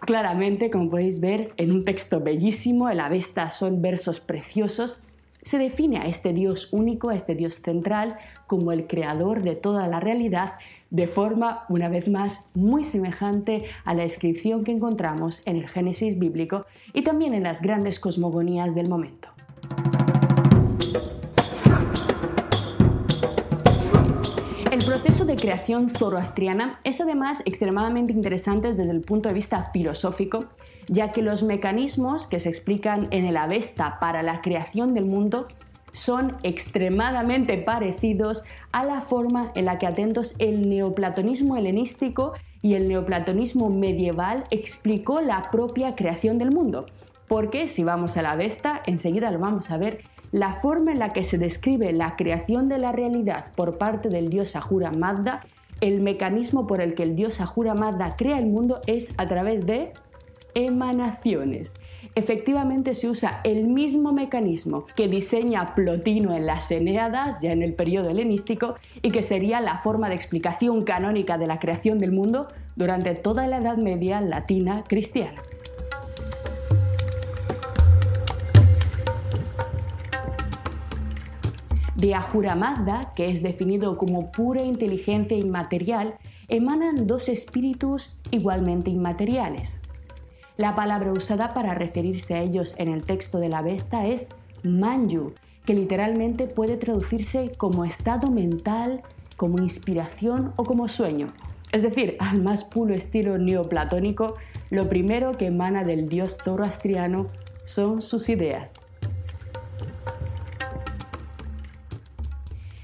Claramente, 0.00 0.70
como 0.70 0.88
podéis 0.88 1.20
ver, 1.20 1.52
en 1.58 1.72
un 1.72 1.84
texto 1.84 2.20
bellísimo, 2.20 2.88
el 2.88 3.00
Avesta 3.00 3.50
son 3.50 3.82
versos 3.82 4.20
preciosos, 4.20 4.98
se 5.44 5.58
define 5.58 5.98
a 5.98 6.06
este 6.06 6.32
Dios 6.32 6.72
único, 6.72 7.10
a 7.10 7.14
este 7.14 7.34
Dios 7.34 7.54
central, 7.60 8.16
como 8.46 8.72
el 8.72 8.86
creador 8.86 9.42
de 9.42 9.54
toda 9.54 9.86
la 9.86 10.00
realidad, 10.00 10.54
de 10.90 11.06
forma, 11.06 11.64
una 11.68 11.88
vez 11.88 12.08
más, 12.08 12.48
muy 12.54 12.84
semejante 12.84 13.64
a 13.84 13.94
la 13.94 14.02
descripción 14.02 14.64
que 14.64 14.72
encontramos 14.72 15.42
en 15.44 15.56
el 15.56 15.68
Génesis 15.68 16.18
bíblico 16.18 16.66
y 16.92 17.02
también 17.02 17.34
en 17.34 17.42
las 17.42 17.62
grandes 17.62 18.00
cosmogonías 18.00 18.74
del 18.74 18.88
momento. 18.88 19.28
El 24.70 24.84
proceso 24.84 25.24
de 25.24 25.36
creación 25.36 25.90
zoroastriana 25.90 26.80
es 26.84 27.00
además 27.00 27.42
extremadamente 27.44 28.12
interesante 28.12 28.68
desde 28.68 28.90
el 28.90 29.02
punto 29.02 29.28
de 29.28 29.34
vista 29.34 29.70
filosófico, 29.72 30.46
ya 30.88 31.12
que 31.12 31.22
los 31.22 31.42
mecanismos 31.42 32.26
que 32.26 32.40
se 32.40 32.48
explican 32.48 33.08
en 33.10 33.24
el 33.24 33.36
Avesta 33.36 33.98
para 34.00 34.22
la 34.22 34.40
creación 34.40 34.94
del 34.94 35.04
mundo 35.04 35.48
son 35.92 36.36
extremadamente 36.42 37.56
parecidos 37.58 38.42
a 38.72 38.84
la 38.84 39.02
forma 39.02 39.52
en 39.54 39.64
la 39.64 39.78
que 39.78 39.86
atentos 39.86 40.34
el 40.38 40.68
neoplatonismo 40.68 41.56
helenístico 41.56 42.32
y 42.60 42.74
el 42.74 42.88
neoplatonismo 42.88 43.70
medieval 43.70 44.44
explicó 44.50 45.20
la 45.20 45.50
propia 45.50 45.94
creación 45.94 46.38
del 46.38 46.50
mundo. 46.50 46.86
Porque 47.28 47.68
si 47.68 47.84
vamos 47.84 48.16
a 48.16 48.22
la 48.22 48.32
Avesta, 48.32 48.82
enseguida 48.86 49.30
lo 49.30 49.38
vamos 49.38 49.70
a 49.70 49.76
ver, 49.76 50.02
la 50.32 50.60
forma 50.60 50.92
en 50.92 50.98
la 50.98 51.12
que 51.12 51.24
se 51.24 51.38
describe 51.38 51.92
la 51.92 52.16
creación 52.16 52.68
de 52.68 52.78
la 52.78 52.90
realidad 52.90 53.46
por 53.54 53.78
parte 53.78 54.08
del 54.08 54.30
dios 54.30 54.56
Ahura 54.56 54.90
Mazda, 54.90 55.42
el 55.80 56.00
mecanismo 56.00 56.66
por 56.66 56.80
el 56.80 56.94
que 56.94 57.04
el 57.04 57.14
dios 57.14 57.40
Ahura 57.40 57.74
Mazda 57.74 58.16
crea 58.16 58.38
el 58.38 58.46
mundo 58.46 58.80
es 58.86 59.14
a 59.16 59.28
través 59.28 59.64
de 59.64 59.92
emanaciones. 60.54 61.74
Efectivamente 62.14 62.94
se 62.94 63.08
usa 63.08 63.40
el 63.44 63.64
mismo 63.64 64.12
mecanismo 64.12 64.86
que 64.94 65.08
diseña 65.08 65.74
Plotino 65.74 66.34
en 66.34 66.46
las 66.46 66.70
Eneadas, 66.70 67.38
ya 67.42 67.52
en 67.52 67.62
el 67.62 67.74
periodo 67.74 68.10
helenístico, 68.10 68.76
y 69.02 69.10
que 69.10 69.22
sería 69.22 69.60
la 69.60 69.78
forma 69.78 70.08
de 70.08 70.14
explicación 70.14 70.84
canónica 70.84 71.38
de 71.38 71.46
la 71.46 71.58
creación 71.58 71.98
del 71.98 72.12
mundo 72.12 72.48
durante 72.76 73.14
toda 73.14 73.46
la 73.46 73.58
Edad 73.58 73.78
Media 73.78 74.20
latina 74.20 74.84
cristiana. 74.86 75.42
De 81.96 82.14
Ahura 82.14 82.54
Mazda, 82.54 83.12
que 83.16 83.30
es 83.30 83.42
definido 83.42 83.96
como 83.96 84.30
pura 84.30 84.62
inteligencia 84.62 85.36
inmaterial, 85.36 86.14
emanan 86.48 87.06
dos 87.06 87.28
espíritus 87.28 88.14
igualmente 88.30 88.90
inmateriales. 88.90 89.80
La 90.56 90.76
palabra 90.76 91.12
usada 91.12 91.52
para 91.52 91.74
referirse 91.74 92.34
a 92.34 92.40
ellos 92.40 92.76
en 92.78 92.88
el 92.88 93.02
texto 93.02 93.40
de 93.40 93.48
la 93.48 93.60
Vesta 93.60 94.06
es 94.06 94.28
Manju, 94.62 95.32
que 95.66 95.74
literalmente 95.74 96.46
puede 96.46 96.76
traducirse 96.76 97.50
como 97.56 97.84
estado 97.84 98.30
mental, 98.30 99.02
como 99.36 99.58
inspiración 99.58 100.52
o 100.54 100.64
como 100.64 100.88
sueño. 100.88 101.32
Es 101.72 101.82
decir, 101.82 102.16
al 102.20 102.40
más 102.40 102.62
puro 102.62 102.94
estilo 102.94 103.36
neoplatónico, 103.36 104.36
lo 104.70 104.88
primero 104.88 105.36
que 105.36 105.46
emana 105.46 105.82
del 105.82 106.08
dios 106.08 106.36
zoroastriano 106.44 107.26
son 107.64 108.00
sus 108.00 108.28
ideas. 108.28 108.70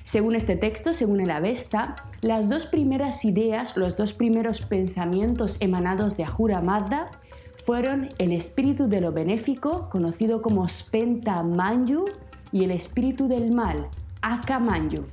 Según 0.02 0.34
este 0.34 0.56
texto, 0.56 0.92
según 0.92 1.20
el 1.20 1.30
Avesta, 1.30 1.94
las 2.20 2.48
dos 2.48 2.66
primeras 2.66 3.24
ideas, 3.24 3.76
los 3.76 3.96
dos 3.96 4.12
primeros 4.12 4.60
pensamientos 4.60 5.56
emanados 5.60 6.16
de 6.16 6.24
Ahura 6.24 6.60
Mazda 6.60 7.12
fueron 7.70 8.08
el 8.18 8.32
espíritu 8.32 8.88
de 8.88 9.00
lo 9.00 9.12
benéfico, 9.12 9.88
conocido 9.90 10.42
como 10.42 10.68
Spenta 10.68 11.40
Manju, 11.44 12.04
y 12.50 12.64
el 12.64 12.72
espíritu 12.72 13.28
del 13.28 13.52
mal, 13.52 13.86
Aka 14.22 14.58
Manju. 14.58 15.04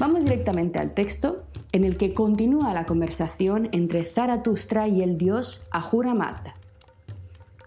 Vamos 0.00 0.24
directamente 0.24 0.80
al 0.80 0.92
texto 0.92 1.44
en 1.70 1.84
el 1.84 1.96
que 1.96 2.14
continúa 2.14 2.74
la 2.74 2.84
conversación 2.84 3.68
entre 3.70 4.02
Zaratustra 4.02 4.88
y 4.88 5.02
el 5.02 5.18
dios 5.18 5.64
Ahura 5.70 6.12
Mazda. 6.12 6.56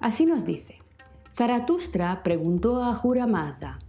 Así 0.01 0.25
nos 0.25 0.43
dice. 0.43 0.75
Zaratustra 1.35 2.21
preguntó 2.21 2.83
a 2.83 2.95
Ahuramazda, 2.95 3.79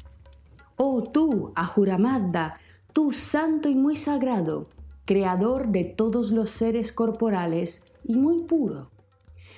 Oh 0.76 1.02
tú, 1.02 1.50
Ahuramazda, 1.57 2.59
tú 2.92 3.11
santo 3.11 3.69
y 3.69 3.75
muy 3.75 3.97
sagrado, 3.97 4.69
creador 5.04 5.69
de 5.69 5.85
todos 5.85 6.33
los 6.33 6.50
seres 6.50 6.92
corporales 6.92 7.83
y 8.04 8.16
muy 8.16 8.45
puro. 8.45 8.90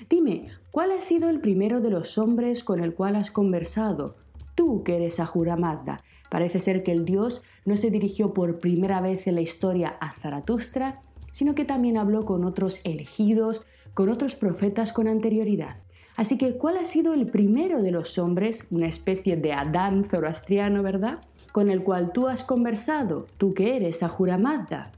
Dime, 0.08 0.48
¿cuál 0.70 0.92
ha 0.92 1.00
sido 1.00 1.30
el 1.30 1.40
primero 1.40 1.80
de 1.80 1.90
los 1.90 2.18
hombres 2.18 2.64
con 2.64 2.80
el 2.80 2.94
cual 2.94 3.16
has 3.16 3.30
conversado? 3.30 4.16
Tú 4.54 4.82
que 4.82 4.96
eres 4.96 5.20
Ahuramazda. 5.20 6.02
Parece 6.30 6.60
ser 6.60 6.82
que 6.82 6.92
el 6.92 7.04
dios 7.04 7.42
no 7.64 7.76
se 7.76 7.90
dirigió 7.90 8.32
por 8.32 8.58
primera 8.58 9.00
vez 9.00 9.26
en 9.26 9.34
la 9.34 9.42
historia 9.42 9.96
a 10.00 10.14
Zaratustra, 10.14 11.02
sino 11.30 11.54
que 11.54 11.64
también 11.64 11.96
habló 11.96 12.24
con 12.24 12.44
otros 12.44 12.80
elegidos, 12.84 13.62
con 13.94 14.08
otros 14.08 14.34
profetas 14.34 14.92
con 14.92 15.08
anterioridad. 15.08 15.76
Así 16.16 16.36
que, 16.36 16.56
¿cuál 16.56 16.76
ha 16.76 16.84
sido 16.84 17.14
el 17.14 17.26
primero 17.26 17.82
de 17.82 17.90
los 17.90 18.18
hombres, 18.18 18.66
una 18.70 18.86
especie 18.86 19.36
de 19.36 19.52
Adán 19.52 20.06
zoroastriano, 20.10 20.82
verdad? 20.82 21.20
Con 21.52 21.70
el 21.70 21.82
cual 21.82 22.12
tú 22.12 22.28
has 22.28 22.44
conversado, 22.44 23.26
tú 23.38 23.54
que 23.54 23.76
eres 23.76 24.02
Ahura 24.02 24.36
Mazda. 24.36 24.92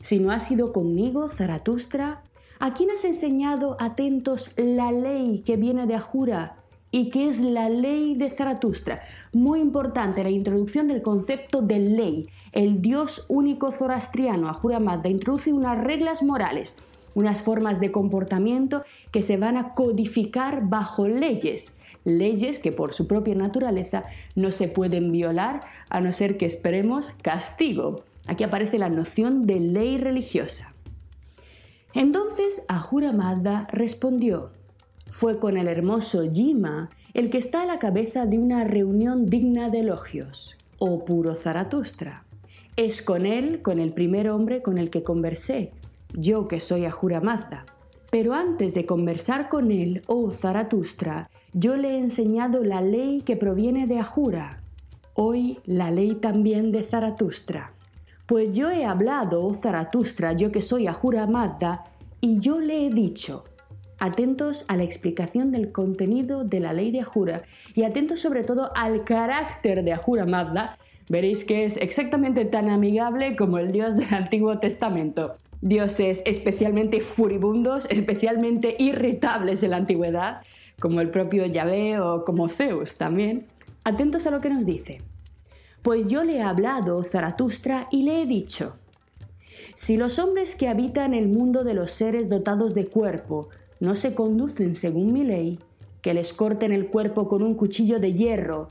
Si 0.00 0.18
no 0.18 0.30
has 0.30 0.46
sido 0.46 0.72
conmigo, 0.72 1.28
Zaratustra, 1.28 2.22
¿a 2.58 2.74
quién 2.74 2.90
has 2.90 3.04
enseñado 3.04 3.76
atentos 3.80 4.52
la 4.56 4.92
ley 4.92 5.42
que 5.44 5.56
viene 5.56 5.86
de 5.86 5.94
Ahura 5.94 6.56
y 6.90 7.10
que 7.10 7.28
es 7.28 7.40
la 7.40 7.68
ley 7.68 8.14
de 8.14 8.30
Zaratustra. 8.30 9.02
Muy 9.32 9.60
importante 9.60 10.22
la 10.22 10.30
introducción 10.30 10.88
del 10.88 11.02
concepto 11.02 11.60
de 11.60 11.78
ley. 11.78 12.28
El 12.52 12.80
Dios 12.80 13.26
único 13.28 13.72
zoroastriano, 13.72 14.48
Ahura 14.48 14.80
Mazda, 14.80 15.10
introduce 15.10 15.52
unas 15.52 15.78
reglas 15.78 16.22
morales, 16.22 16.78
unas 17.14 17.42
formas 17.42 17.80
de 17.80 17.92
comportamiento 17.92 18.82
que 19.10 19.20
se 19.20 19.36
van 19.36 19.58
a 19.58 19.74
codificar 19.74 20.68
bajo 20.68 21.06
leyes. 21.06 21.76
Leyes 22.04 22.60
que 22.60 22.72
por 22.72 22.94
su 22.94 23.06
propia 23.06 23.34
naturaleza 23.34 24.04
no 24.34 24.52
se 24.52 24.68
pueden 24.68 25.10
violar 25.12 25.62
a 25.90 26.00
no 26.00 26.12
ser 26.12 26.38
que 26.38 26.46
esperemos 26.46 27.10
castigo. 27.20 28.04
Aquí 28.26 28.44
aparece 28.44 28.78
la 28.78 28.88
noción 28.88 29.46
de 29.46 29.60
ley 29.60 29.98
religiosa. 29.98 30.74
Entonces 31.94 32.64
Ahura 32.68 33.12
Mazda 33.12 33.66
respondió, 33.72 34.50
fue 35.08 35.38
con 35.38 35.56
el 35.56 35.68
hermoso 35.68 36.24
Yima 36.24 36.90
el 37.14 37.30
que 37.30 37.38
está 37.38 37.62
a 37.62 37.66
la 37.66 37.78
cabeza 37.78 38.26
de 38.26 38.38
una 38.38 38.64
reunión 38.64 39.24
digna 39.24 39.70
de 39.70 39.80
elogios, 39.80 40.58
oh 40.78 41.04
puro 41.04 41.34
Zaratustra. 41.34 42.24
Es 42.76 43.00
con 43.00 43.24
él, 43.24 43.62
con 43.62 43.78
el 43.78 43.94
primer 43.94 44.28
hombre 44.28 44.60
con 44.60 44.76
el 44.76 44.90
que 44.90 45.02
conversé, 45.02 45.72
yo 46.12 46.48
que 46.48 46.60
soy 46.60 46.84
Ahura 46.84 47.22
Mazda. 47.22 47.64
Pero 48.10 48.34
antes 48.34 48.74
de 48.74 48.84
conversar 48.84 49.48
con 49.48 49.70
él, 49.70 50.02
oh 50.06 50.30
Zaratustra, 50.30 51.30
yo 51.54 51.78
le 51.78 51.92
he 51.92 51.98
enseñado 51.98 52.62
la 52.62 52.82
ley 52.82 53.22
que 53.22 53.36
proviene 53.36 53.86
de 53.86 53.98
Ahura, 53.98 54.62
hoy 55.14 55.60
la 55.64 55.90
ley 55.90 56.16
también 56.16 56.72
de 56.72 56.84
Zaratustra. 56.84 57.72
Pues 58.26 58.56
yo 58.56 58.72
he 58.72 58.84
hablado, 58.84 59.54
Zaratustra, 59.54 60.32
yo 60.32 60.50
que 60.50 60.60
soy 60.60 60.88
Ahura 60.88 61.28
Mazda, 61.28 61.84
y 62.20 62.40
yo 62.40 62.60
le 62.60 62.84
he 62.84 62.90
dicho, 62.90 63.44
atentos 64.00 64.64
a 64.66 64.76
la 64.76 64.82
explicación 64.82 65.52
del 65.52 65.70
contenido 65.70 66.42
de 66.42 66.58
la 66.58 66.72
ley 66.72 66.90
de 66.90 67.02
Ahura 67.02 67.42
y 67.76 67.84
atentos 67.84 68.18
sobre 68.18 68.42
todo 68.42 68.72
al 68.74 69.04
carácter 69.04 69.84
de 69.84 69.92
Ahura 69.92 70.26
Mazda, 70.26 70.76
veréis 71.08 71.44
que 71.44 71.64
es 71.64 71.76
exactamente 71.76 72.44
tan 72.44 72.68
amigable 72.68 73.36
como 73.36 73.58
el 73.58 73.70
Dios 73.70 73.96
del 73.96 74.12
Antiguo 74.12 74.58
Testamento. 74.58 75.34
Dioses 75.60 76.22
especialmente 76.26 77.02
furibundos, 77.02 77.86
especialmente 77.90 78.74
irritables 78.80 79.62
en 79.62 79.70
la 79.70 79.76
antigüedad, 79.76 80.42
como 80.80 81.00
el 81.00 81.10
propio 81.10 81.46
Yahvé 81.46 82.00
o 82.00 82.24
como 82.24 82.48
Zeus 82.48 82.96
también. 82.96 83.46
Atentos 83.84 84.26
a 84.26 84.32
lo 84.32 84.40
que 84.40 84.50
nos 84.50 84.66
dice. 84.66 84.98
Pues 85.86 86.08
yo 86.08 86.24
le 86.24 86.38
he 86.38 86.42
hablado, 86.42 87.04
Zaratustra, 87.04 87.86
y 87.92 88.02
le 88.02 88.20
he 88.20 88.26
dicho, 88.26 88.74
si 89.76 89.96
los 89.96 90.18
hombres 90.18 90.56
que 90.56 90.66
habitan 90.66 91.14
el 91.14 91.28
mundo 91.28 91.62
de 91.62 91.74
los 91.74 91.92
seres 91.92 92.28
dotados 92.28 92.74
de 92.74 92.88
cuerpo 92.88 93.50
no 93.78 93.94
se 93.94 94.12
conducen 94.12 94.74
según 94.74 95.12
mi 95.12 95.22
ley, 95.22 95.60
que 96.02 96.12
les 96.12 96.32
corten 96.32 96.72
el 96.72 96.88
cuerpo 96.88 97.28
con 97.28 97.40
un 97.40 97.54
cuchillo 97.54 98.00
de 98.00 98.14
hierro, 98.14 98.66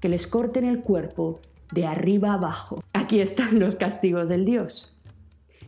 que 0.00 0.10
les 0.10 0.26
corten 0.26 0.66
el 0.66 0.82
cuerpo 0.82 1.40
de 1.72 1.86
arriba 1.86 2.34
abajo. 2.34 2.84
Aquí 2.92 3.22
están 3.22 3.60
los 3.60 3.76
castigos 3.76 4.28
del 4.28 4.44
Dios. 4.44 4.94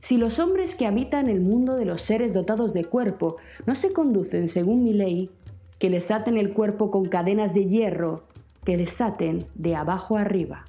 Si 0.01 0.19
los 0.19 0.39
hombres 0.39 0.75
que 0.75 0.85
habitan 0.87 1.31
el 1.31 1.41
mundo 1.41 1.77
de 1.77 1.87
los 1.87 2.03
seres 2.03 2.35
dotados 2.35 2.75
de 2.75 2.85
cuerpo 2.85 3.39
no 3.65 3.75
se 3.75 3.95
conducen 3.95 4.49
según 4.49 4.85
mi 4.85 4.93
ley, 4.93 5.31
que 5.79 5.89
les 5.89 6.11
aten 6.11 6.37
el 6.37 6.53
cuerpo 6.53 6.91
con 6.91 7.07
cadenas 7.07 7.55
de 7.55 7.65
hierro, 7.65 8.25
que 8.67 8.77
les 8.77 9.01
aten 9.01 9.47
de 9.55 9.77
abajo 9.77 10.19
arriba. 10.19 10.67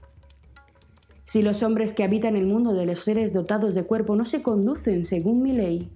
Si 1.32 1.42
los 1.42 1.64
hombres 1.64 1.94
que 1.94 2.04
habitan 2.04 2.36
el 2.36 2.46
mundo 2.46 2.74
de 2.74 2.86
los 2.86 3.06
seres 3.06 3.32
dotados 3.32 3.74
de 3.74 3.84
cuerpo 3.84 4.18
no 4.18 4.26
se 4.26 4.42
conducen 4.42 5.06
según 5.06 5.42
mi 5.42 5.54
ley, 5.54 5.90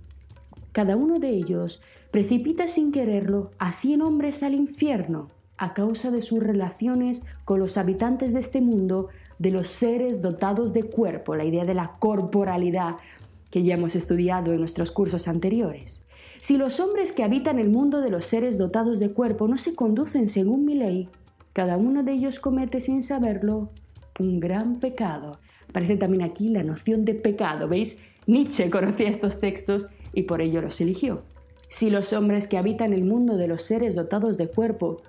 cada 0.72 0.96
uno 0.96 1.20
de 1.20 1.28
ellos 1.32 1.82
precipita 2.10 2.70
sin 2.70 2.94
quererlo 2.94 3.52
a 3.60 3.74
cien 3.74 4.02
hombres 4.02 4.44
al 4.44 4.54
infierno 4.54 5.28
a 5.58 5.74
causa 5.74 6.10
de 6.10 6.22
sus 6.22 6.42
relaciones 6.42 7.22
con 7.44 7.60
los 7.60 7.78
habitantes 7.78 8.32
de 8.32 8.40
este 8.40 8.62
mundo, 8.62 9.10
de 9.38 9.52
los 9.52 9.68
seres 9.68 10.22
dotados 10.22 10.72
de 10.72 10.84
cuerpo, 10.84 11.36
la 11.36 11.44
idea 11.44 11.66
de 11.66 11.74
la 11.74 11.98
corporalidad 12.00 12.96
que 13.52 13.62
ya 13.62 13.74
hemos 13.74 13.98
estudiado 13.98 14.54
en 14.54 14.60
nuestros 14.60 14.90
cursos 14.90 15.28
anteriores. 15.28 16.02
Si 16.40 16.56
los 16.56 16.80
hombres 16.80 17.12
que 17.12 17.26
habitan 17.26 17.60
el 17.60 17.70
mundo 17.70 18.00
de 18.00 18.10
los 18.10 18.24
seres 18.24 18.58
dotados 18.58 19.00
de 19.00 19.12
cuerpo 19.12 19.50
no 19.50 19.58
se 19.58 19.76
conducen 19.76 20.30
según 20.30 20.64
mi 20.64 20.76
ley, 20.76 21.10
cada 21.52 21.76
uno 21.76 22.04
de 22.04 22.14
ellos 22.14 22.40
comete 22.40 22.80
sin 22.80 23.04
saberlo 23.04 23.72
un 24.20 24.40
gran 24.40 24.80
pecado. 24.80 25.40
Aparece 25.70 25.98
también 25.98 26.24
aquí 26.24 26.50
la 26.50 26.64
noción 26.64 27.06
de 27.06 27.14
pecado, 27.14 27.68
¿veis? 27.68 27.98
Nietzsche 28.28 28.70
conocía 28.70 29.10
estos 29.10 29.40
textos 29.40 29.88
y 30.14 30.24
por 30.24 30.42
ello 30.42 30.62
los 30.62 30.80
eligió. 30.82 31.24
Si 31.68 31.90
los 31.90 32.14
hombres 32.14 32.48
que 32.48 32.58
habitan 32.58 32.94
el 32.94 33.04
mundo 33.04 33.38
de 33.38 33.48
los 33.48 33.62
seres 33.62 33.96
dotados 33.96 34.38
de 34.38 34.48
cuerpo 34.48 35.02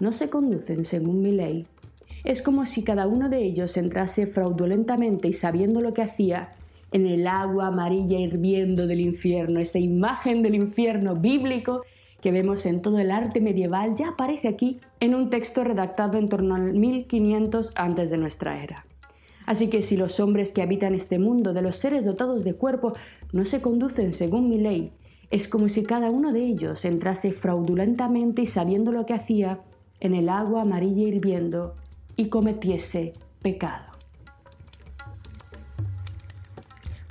no 0.00 0.12
se 0.12 0.28
conducen 0.28 0.84
según 0.84 1.22
mi 1.22 1.32
ley, 1.32 1.66
es 2.24 2.42
como 2.42 2.66
si 2.66 2.82
cada 2.82 3.06
uno 3.06 3.28
de 3.28 3.42
ellos 3.44 3.76
entrase 3.76 4.26
fraudulentamente 4.26 5.28
y 5.28 5.32
sabiendo 5.32 5.80
lo 5.80 5.94
que 5.94 6.02
hacía 6.02 6.54
en 6.92 7.06
el 7.06 7.26
agua 7.26 7.68
amarilla 7.68 8.18
hirviendo 8.18 8.86
del 8.86 9.00
infierno, 9.00 9.60
esa 9.60 9.78
imagen 9.78 10.42
del 10.42 10.54
infierno 10.54 11.14
bíblico 11.14 11.82
que 12.20 12.32
vemos 12.32 12.66
en 12.66 12.82
todo 12.82 12.98
el 12.98 13.10
arte 13.10 13.40
medieval 13.40 13.94
ya 13.96 14.08
aparece 14.10 14.48
aquí 14.48 14.80
en 15.00 15.14
un 15.14 15.30
texto 15.30 15.64
redactado 15.64 16.18
en 16.18 16.28
torno 16.28 16.54
al 16.54 16.72
1500 16.72 17.72
antes 17.74 18.10
de 18.10 18.18
nuestra 18.18 18.62
era. 18.62 18.86
Así 19.46 19.68
que 19.68 19.80
si 19.80 19.96
los 19.96 20.18
hombres 20.18 20.52
que 20.52 20.62
habitan 20.62 20.94
este 20.94 21.18
mundo 21.18 21.52
de 21.52 21.62
los 21.62 21.76
seres 21.76 22.04
dotados 22.04 22.42
de 22.42 22.54
cuerpo 22.54 22.94
no 23.32 23.44
se 23.44 23.60
conducen 23.60 24.12
según 24.12 24.48
mi 24.48 24.58
ley, 24.58 24.92
es 25.30 25.48
como 25.48 25.68
si 25.68 25.84
cada 25.84 26.10
uno 26.10 26.32
de 26.32 26.44
ellos 26.44 26.84
entrase 26.84 27.32
fraudulentamente 27.32 28.42
y 28.42 28.46
sabiendo 28.46 28.92
lo 28.92 29.06
que 29.06 29.14
hacía 29.14 29.60
en 30.00 30.14
el 30.14 30.28
agua 30.28 30.62
amarilla 30.62 31.06
hirviendo 31.06 31.74
y 32.16 32.28
cometiese 32.28 33.14
pecado. 33.42 33.84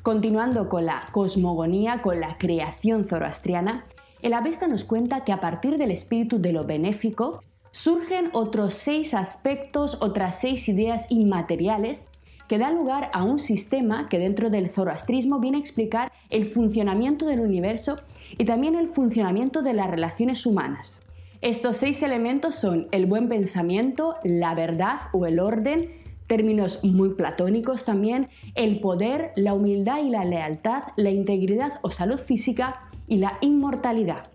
Continuando 0.04 0.70
con 0.70 0.86
la 0.86 1.08
cosmogonía, 1.12 2.02
con 2.02 2.20
la 2.20 2.38
creación 2.38 3.06
zoroastriana, 3.06 3.86
el 4.26 4.34
Avesta 4.34 4.68
nos 4.68 4.84
cuenta 4.84 5.24
que 5.24 5.32
a 5.32 5.40
partir 5.40 5.78
del 5.78 5.92
espíritu 5.92 6.42
de 6.42 6.52
lo 6.52 6.64
benéfico 6.64 7.44
surgen 7.70 8.32
otros 8.34 8.74
seis 8.74 9.14
aspectos, 9.14 10.00
otras 10.02 10.40
seis 10.40 10.68
ideas 10.68 11.06
inmateriales 11.12 12.08
que 12.48 12.58
da 12.58 12.72
lugar 12.72 13.12
a 13.14 13.24
un 13.24 13.38
sistema 13.38 14.10
que 14.10 14.18
dentro 14.18 14.50
del 14.50 14.72
zoroastrismo 14.72 15.40
viene 15.40 15.58
a 15.58 15.60
explicar 15.60 16.12
el 16.32 16.48
funcionamiento 16.48 17.28
del 17.28 17.40
universo 17.40 18.00
y 18.36 18.46
también 18.46 18.74
el 18.74 18.90
funcionamiento 18.90 19.62
de 19.62 19.74
las 19.74 19.92
relaciones 19.92 20.48
humanas. 20.48 21.04
Estos 21.42 21.78
seis 21.78 22.02
elementos 22.02 22.56
son 22.56 22.88
el 22.92 23.06
buen 23.06 23.30
pensamiento, 23.30 24.16
la 24.24 24.56
verdad 24.56 25.02
o 25.14 25.28
el 25.28 25.40
orden, 25.40 26.02
términos 26.26 26.84
muy 26.84 27.10
platónicos 27.10 27.86
también, 27.86 28.30
el 28.56 28.80
poder, 28.80 29.34
la 29.36 29.54
humildad 29.54 30.00
y 30.04 30.10
la 30.10 30.26
lealtad, 30.26 30.82
la 30.96 31.12
integridad 31.12 31.74
o 31.84 31.92
salud 31.92 32.18
física 32.18 32.90
y 33.08 33.18
la 33.18 33.38
inmortalidad. 33.42 34.28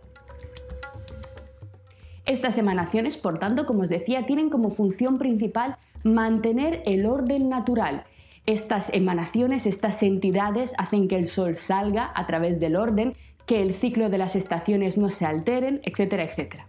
Estas 2.27 2.59
emanaciones, 2.59 3.17
por 3.17 3.39
tanto, 3.39 3.67
como 3.67 3.83
os 3.83 3.89
decía, 3.89 4.27
tienen 4.27 4.51
como 4.51 4.71
función 4.71 5.19
principal 5.19 5.77
mantener 6.05 6.83
el 6.87 7.07
orden 7.07 7.49
natural. 7.49 8.05
Estas 8.47 8.93
emanaciones, 8.93 9.67
estas 9.67 10.03
entidades 10.03 10.73
hacen 10.79 11.09
que 11.09 11.17
el 11.17 11.27
Sol 11.27 11.57
salga 11.57 12.13
a 12.15 12.27
través 12.27 12.61
del 12.61 12.77
orden, 12.77 13.15
que 13.47 13.63
el 13.63 13.75
ciclo 13.75 14.11
de 14.11 14.19
las 14.19 14.37
estaciones 14.37 14.97
no 14.97 15.11
se 15.11 15.27
alteren, 15.27 15.81
etcétera, 15.83 16.25
etcétera. 16.25 16.67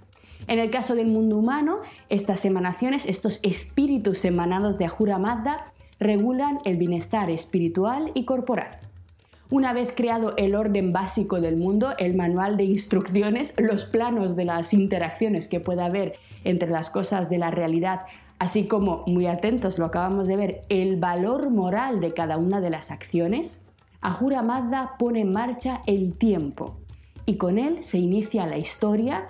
En 0.48 0.58
el 0.58 0.72
caso 0.72 0.96
del 0.96 1.08
mundo 1.08 1.38
humano, 1.38 1.80
estas 2.10 2.44
emanaciones, 2.46 3.06
estos 3.06 3.40
espíritus 3.44 4.26
emanados 4.26 4.80
de 4.80 4.86
Ahura 4.86 5.20
Mazda, 5.20 5.72
regulan 6.00 6.60
el 6.66 6.78
bienestar 6.78 7.30
espiritual 7.30 8.12
y 8.16 8.26
corporal. 8.26 8.80
Una 9.52 9.74
vez 9.74 9.94
creado 9.96 10.34
el 10.38 10.56
orden 10.56 10.92
básico 10.94 11.40
del 11.40 11.58
mundo, 11.58 11.94
el 12.00 12.16
manual 12.16 12.58
de 12.58 12.64
instrucciones, 12.64 13.54
los 13.60 13.86
planos 13.86 14.36
de 14.36 14.46
las 14.46 14.74
interacciones 14.74 15.48
que 15.48 15.60
pueda 15.60 15.86
haber 15.86 16.16
entre 16.44 16.70
las 16.70 16.90
cosas 16.90 17.30
de 17.30 17.38
la 17.38 17.52
realidad 17.52 18.02
así 18.42 18.66
como, 18.66 19.04
muy 19.06 19.28
atentos, 19.28 19.78
lo 19.78 19.86
acabamos 19.86 20.26
de 20.26 20.36
ver, 20.36 20.62
el 20.70 20.96
valor 20.96 21.52
moral 21.52 22.00
de 22.00 22.12
cada 22.16 22.38
una 22.38 22.60
de 22.60 22.72
las 22.72 22.90
acciones, 22.90 23.62
Ahura 24.02 24.42
Mazda 24.42 24.96
pone 24.98 25.22
en 25.22 25.32
marcha 25.32 25.84
el 25.86 26.16
tiempo. 26.18 26.78
Y 27.28 27.36
con 27.38 27.60
él 27.60 27.84
se 27.84 28.00
inicia 28.00 28.48
la 28.48 28.58
historia 28.58 29.30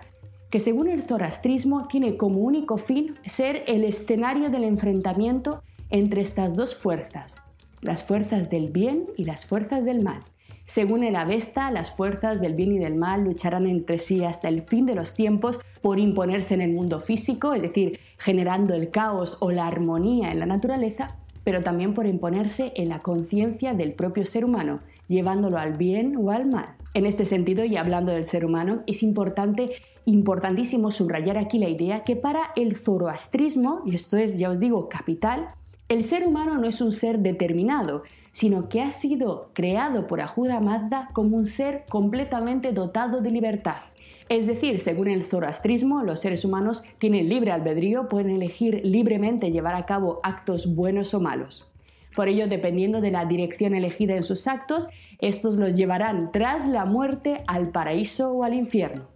que 0.49 0.61
según 0.61 0.87
el 0.87 1.03
zoroastrismo 1.03 1.89
tiene 1.89 2.15
como 2.15 2.39
único 2.39 2.77
fin 2.77 3.15
ser 3.25 3.65
el 3.67 3.83
escenario 3.83 4.49
del 4.49 4.63
enfrentamiento 4.63 5.61
entre 5.89 6.21
estas 6.21 6.55
dos 6.55 6.73
fuerzas, 6.73 7.41
las 7.81 8.03
fuerzas 8.03 8.49
del 8.49 8.69
bien 8.69 9.07
y 9.17 9.25
las 9.25 9.45
fuerzas 9.45 9.85
del 9.85 10.01
mal. 10.01 10.23
Según 10.65 11.03
el 11.03 11.15
Avesta, 11.15 11.69
las 11.71 11.91
fuerzas 11.91 12.39
del 12.39 12.53
bien 12.53 12.71
y 12.71 12.79
del 12.79 12.95
mal 12.95 13.23
lucharán 13.23 13.65
entre 13.65 13.99
sí 13.99 14.23
hasta 14.23 14.47
el 14.47 14.61
fin 14.61 14.85
de 14.85 14.95
los 14.95 15.13
tiempos 15.13 15.59
por 15.81 15.99
imponerse 15.99 16.53
en 16.53 16.61
el 16.61 16.71
mundo 16.71 16.99
físico, 16.99 17.53
es 17.53 17.61
decir, 17.61 17.99
generando 18.17 18.73
el 18.73 18.89
caos 18.89 19.37
o 19.41 19.51
la 19.51 19.67
armonía 19.67 20.31
en 20.31 20.39
la 20.39 20.45
naturaleza, 20.45 21.17
pero 21.43 21.63
también 21.63 21.93
por 21.93 22.05
imponerse 22.05 22.71
en 22.75 22.89
la 22.89 22.99
conciencia 22.99 23.73
del 23.73 23.93
propio 23.93 24.25
ser 24.25 24.45
humano, 24.45 24.79
llevándolo 25.07 25.57
al 25.57 25.73
bien 25.73 26.15
o 26.15 26.31
al 26.31 26.45
mal. 26.45 26.75
En 26.93 27.05
este 27.05 27.25
sentido, 27.25 27.65
y 27.65 27.77
hablando 27.77 28.11
del 28.11 28.25
ser 28.25 28.45
humano, 28.45 28.83
es 28.85 29.01
importante, 29.01 29.71
importantísimo 30.05 30.91
subrayar 30.91 31.37
aquí 31.37 31.57
la 31.57 31.69
idea 31.69 32.03
que 32.03 32.15
para 32.15 32.51
el 32.55 32.75
zoroastrismo, 32.75 33.81
y 33.85 33.95
esto 33.95 34.17
es, 34.17 34.37
ya 34.37 34.49
os 34.49 34.59
digo, 34.59 34.87
capital, 34.89 35.49
el 35.91 36.05
ser 36.05 36.25
humano 36.25 36.57
no 36.57 36.69
es 36.69 36.79
un 36.79 36.93
ser 36.93 37.19
determinado, 37.19 38.03
sino 38.31 38.69
que 38.69 38.81
ha 38.81 38.91
sido 38.91 39.49
creado 39.51 40.07
por 40.07 40.21
Ahura 40.21 40.61
Mazda 40.61 41.09
como 41.11 41.35
un 41.35 41.45
ser 41.45 41.83
completamente 41.89 42.71
dotado 42.71 43.19
de 43.19 43.29
libertad. 43.29 43.81
Es 44.29 44.47
decir, 44.47 44.79
según 44.79 45.09
el 45.09 45.25
zoroastrismo, 45.25 46.01
los 46.03 46.21
seres 46.21 46.45
humanos 46.45 46.81
tienen 46.97 47.27
libre 47.27 47.51
albedrío, 47.51 48.07
pueden 48.07 48.31
elegir 48.31 48.79
libremente 48.85 49.51
llevar 49.51 49.75
a 49.75 49.85
cabo 49.85 50.21
actos 50.23 50.75
buenos 50.75 51.13
o 51.13 51.19
malos. 51.19 51.69
Por 52.15 52.29
ello, 52.29 52.47
dependiendo 52.47 53.01
de 53.01 53.11
la 53.11 53.25
dirección 53.25 53.75
elegida 53.75 54.15
en 54.15 54.23
sus 54.23 54.47
actos, 54.47 54.87
estos 55.19 55.57
los 55.57 55.75
llevarán 55.75 56.31
tras 56.31 56.65
la 56.65 56.85
muerte 56.85 57.43
al 57.47 57.71
paraíso 57.71 58.31
o 58.31 58.45
al 58.45 58.53
infierno. 58.53 59.07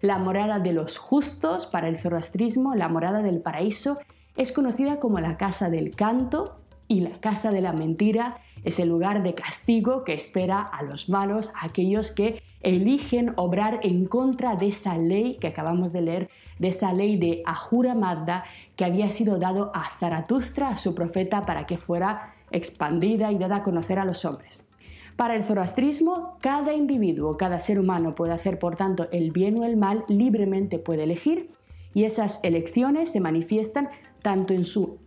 La 0.00 0.18
morada 0.18 0.60
de 0.60 0.74
los 0.74 0.96
justos, 0.96 1.66
para 1.66 1.88
el 1.88 1.98
zoroastrismo, 1.98 2.76
la 2.76 2.88
morada 2.88 3.20
del 3.20 3.40
paraíso, 3.40 3.98
es 4.40 4.52
conocida 4.52 4.98
como 5.00 5.20
la 5.20 5.36
casa 5.36 5.68
del 5.68 5.94
canto 5.94 6.56
y 6.88 7.00
la 7.00 7.20
casa 7.20 7.50
de 7.52 7.60
la 7.60 7.74
mentira 7.74 8.38
es 8.64 8.78
el 8.78 8.88
lugar 8.88 9.22
de 9.22 9.34
castigo 9.34 10.02
que 10.02 10.14
espera 10.14 10.62
a 10.62 10.82
los 10.82 11.10
malos, 11.10 11.52
aquellos 11.60 12.10
que 12.10 12.42
eligen 12.62 13.34
obrar 13.36 13.80
en 13.82 14.06
contra 14.06 14.56
de 14.56 14.68
esa 14.68 14.96
ley 14.96 15.36
que 15.42 15.48
acabamos 15.48 15.92
de 15.92 16.00
leer, 16.00 16.30
de 16.58 16.68
esa 16.68 16.94
ley 16.94 17.18
de 17.18 17.42
Ahura 17.44 17.94
Mazda 17.94 18.44
que 18.76 18.86
había 18.86 19.10
sido 19.10 19.38
dado 19.38 19.72
a 19.74 19.90
Zaratustra, 19.98 20.70
a 20.70 20.78
su 20.78 20.94
profeta, 20.94 21.44
para 21.44 21.66
que 21.66 21.76
fuera 21.76 22.32
expandida 22.50 23.32
y 23.32 23.36
dada 23.36 23.56
a 23.56 23.62
conocer 23.62 23.98
a 23.98 24.06
los 24.06 24.24
hombres. 24.24 24.64
Para 25.16 25.34
el 25.34 25.44
zoroastrismo, 25.44 26.38
cada 26.40 26.72
individuo, 26.72 27.36
cada 27.36 27.60
ser 27.60 27.78
humano 27.78 28.14
puede 28.14 28.32
hacer, 28.32 28.58
por 28.58 28.76
tanto, 28.76 29.06
el 29.12 29.32
bien 29.32 29.58
o 29.58 29.66
el 29.66 29.76
mal, 29.76 30.04
libremente 30.08 30.78
puede 30.78 31.02
elegir, 31.02 31.50
y 31.92 32.04
esas 32.04 32.42
elecciones 32.44 33.10
se 33.10 33.20
manifiestan 33.20 33.90
tanto 34.22 34.54
en 34.54 34.64
su 34.64 34.98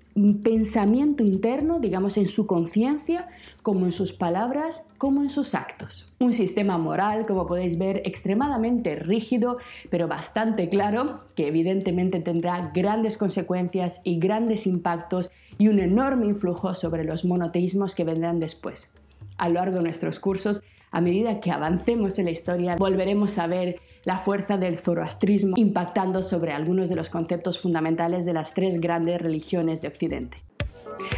pensamiento 0.43 1.23
interno, 1.23 1.79
digamos 1.79 2.17
en 2.17 2.27
su 2.27 2.45
conciencia, 2.45 3.27
como 3.63 3.85
en 3.85 3.91
sus 3.91 4.13
palabras, 4.13 4.85
como 4.97 5.23
en 5.23 5.29
sus 5.29 5.55
actos. 5.55 6.13
Un 6.19 6.33
sistema 6.33 6.77
moral, 6.77 7.25
como 7.25 7.47
podéis 7.47 7.79
ver, 7.79 8.03
extremadamente 8.05 8.95
rígido, 8.95 9.57
pero 9.89 10.07
bastante 10.07 10.69
claro, 10.69 11.21
que 11.35 11.47
evidentemente 11.47 12.19
tendrá 12.19 12.71
grandes 12.73 13.17
consecuencias 13.17 14.01
y 14.03 14.19
grandes 14.19 14.67
impactos 14.67 15.31
y 15.57 15.67
un 15.67 15.79
enorme 15.79 16.27
influjo 16.27 16.75
sobre 16.75 17.03
los 17.03 17.25
monoteísmos 17.25 17.95
que 17.95 18.03
vendrán 18.03 18.39
después. 18.39 18.91
A 19.37 19.47
lo 19.47 19.55
largo 19.55 19.77
de 19.77 19.83
nuestros 19.83 20.19
cursos, 20.19 20.61
a 20.91 21.01
medida 21.01 21.39
que 21.39 21.49
avancemos 21.49 22.19
en 22.19 22.25
la 22.25 22.31
historia, 22.31 22.75
volveremos 22.75 23.39
a 23.39 23.47
ver 23.47 23.79
la 24.03 24.17
fuerza 24.17 24.57
del 24.57 24.77
zoroastrismo 24.77 25.55
impactando 25.57 26.23
sobre 26.23 26.51
algunos 26.51 26.89
de 26.89 26.95
los 26.95 27.09
conceptos 27.09 27.59
fundamentales 27.59 28.25
de 28.25 28.33
las 28.33 28.53
tres 28.53 28.79
grandes 28.79 29.21
religiones 29.21 29.81
de 29.81 29.87
Occidente. 29.87 30.43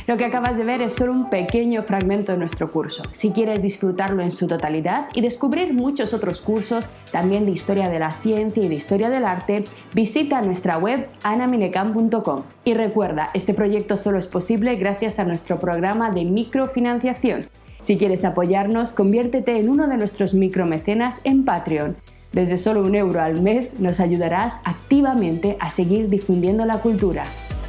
Lo 0.07 0.17
que 0.17 0.25
acabas 0.25 0.57
de 0.57 0.63
ver 0.63 0.81
es 0.81 0.93
solo 0.93 1.11
un 1.11 1.29
pequeño 1.29 1.83
fragmento 1.83 2.31
de 2.31 2.37
nuestro 2.37 2.71
curso. 2.71 3.03
Si 3.11 3.31
quieres 3.31 3.61
disfrutarlo 3.61 4.23
en 4.23 4.31
su 4.31 4.47
totalidad 4.47 5.09
y 5.13 5.21
descubrir 5.21 5.73
muchos 5.73 6.13
otros 6.13 6.41
cursos, 6.41 6.89
también 7.11 7.45
de 7.45 7.51
historia 7.51 7.89
de 7.89 7.99
la 7.99 8.11
ciencia 8.11 8.63
y 8.63 8.67
de 8.67 8.75
historia 8.75 9.09
del 9.09 9.25
arte, 9.25 9.65
visita 9.93 10.41
nuestra 10.41 10.77
web 10.77 11.07
anaminecam.com. 11.23 12.43
Y 12.63 12.73
recuerda, 12.73 13.29
este 13.33 13.53
proyecto 13.53 13.97
solo 13.97 14.17
es 14.17 14.27
posible 14.27 14.75
gracias 14.75 15.19
a 15.19 15.25
nuestro 15.25 15.59
programa 15.59 16.11
de 16.11 16.25
microfinanciación. 16.25 17.47
Si 17.79 17.97
quieres 17.97 18.25
apoyarnos, 18.25 18.91
conviértete 18.91 19.59
en 19.59 19.69
uno 19.69 19.87
de 19.87 19.97
nuestros 19.97 20.33
micromecenas 20.33 21.21
en 21.23 21.45
Patreon. 21.45 21.95
Desde 22.31 22.57
solo 22.57 22.81
un 22.81 22.95
euro 22.95 23.21
al 23.21 23.41
mes 23.41 23.79
nos 23.79 23.99
ayudarás 23.99 24.61
activamente 24.65 25.57
a 25.59 25.69
seguir 25.69 26.09
difundiendo 26.09 26.65
la 26.65 26.79
cultura. 26.79 27.23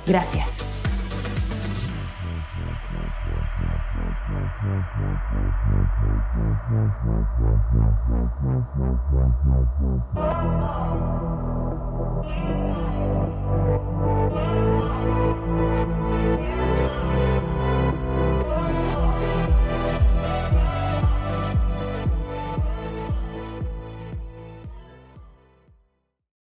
Gracias. 0.07 0.59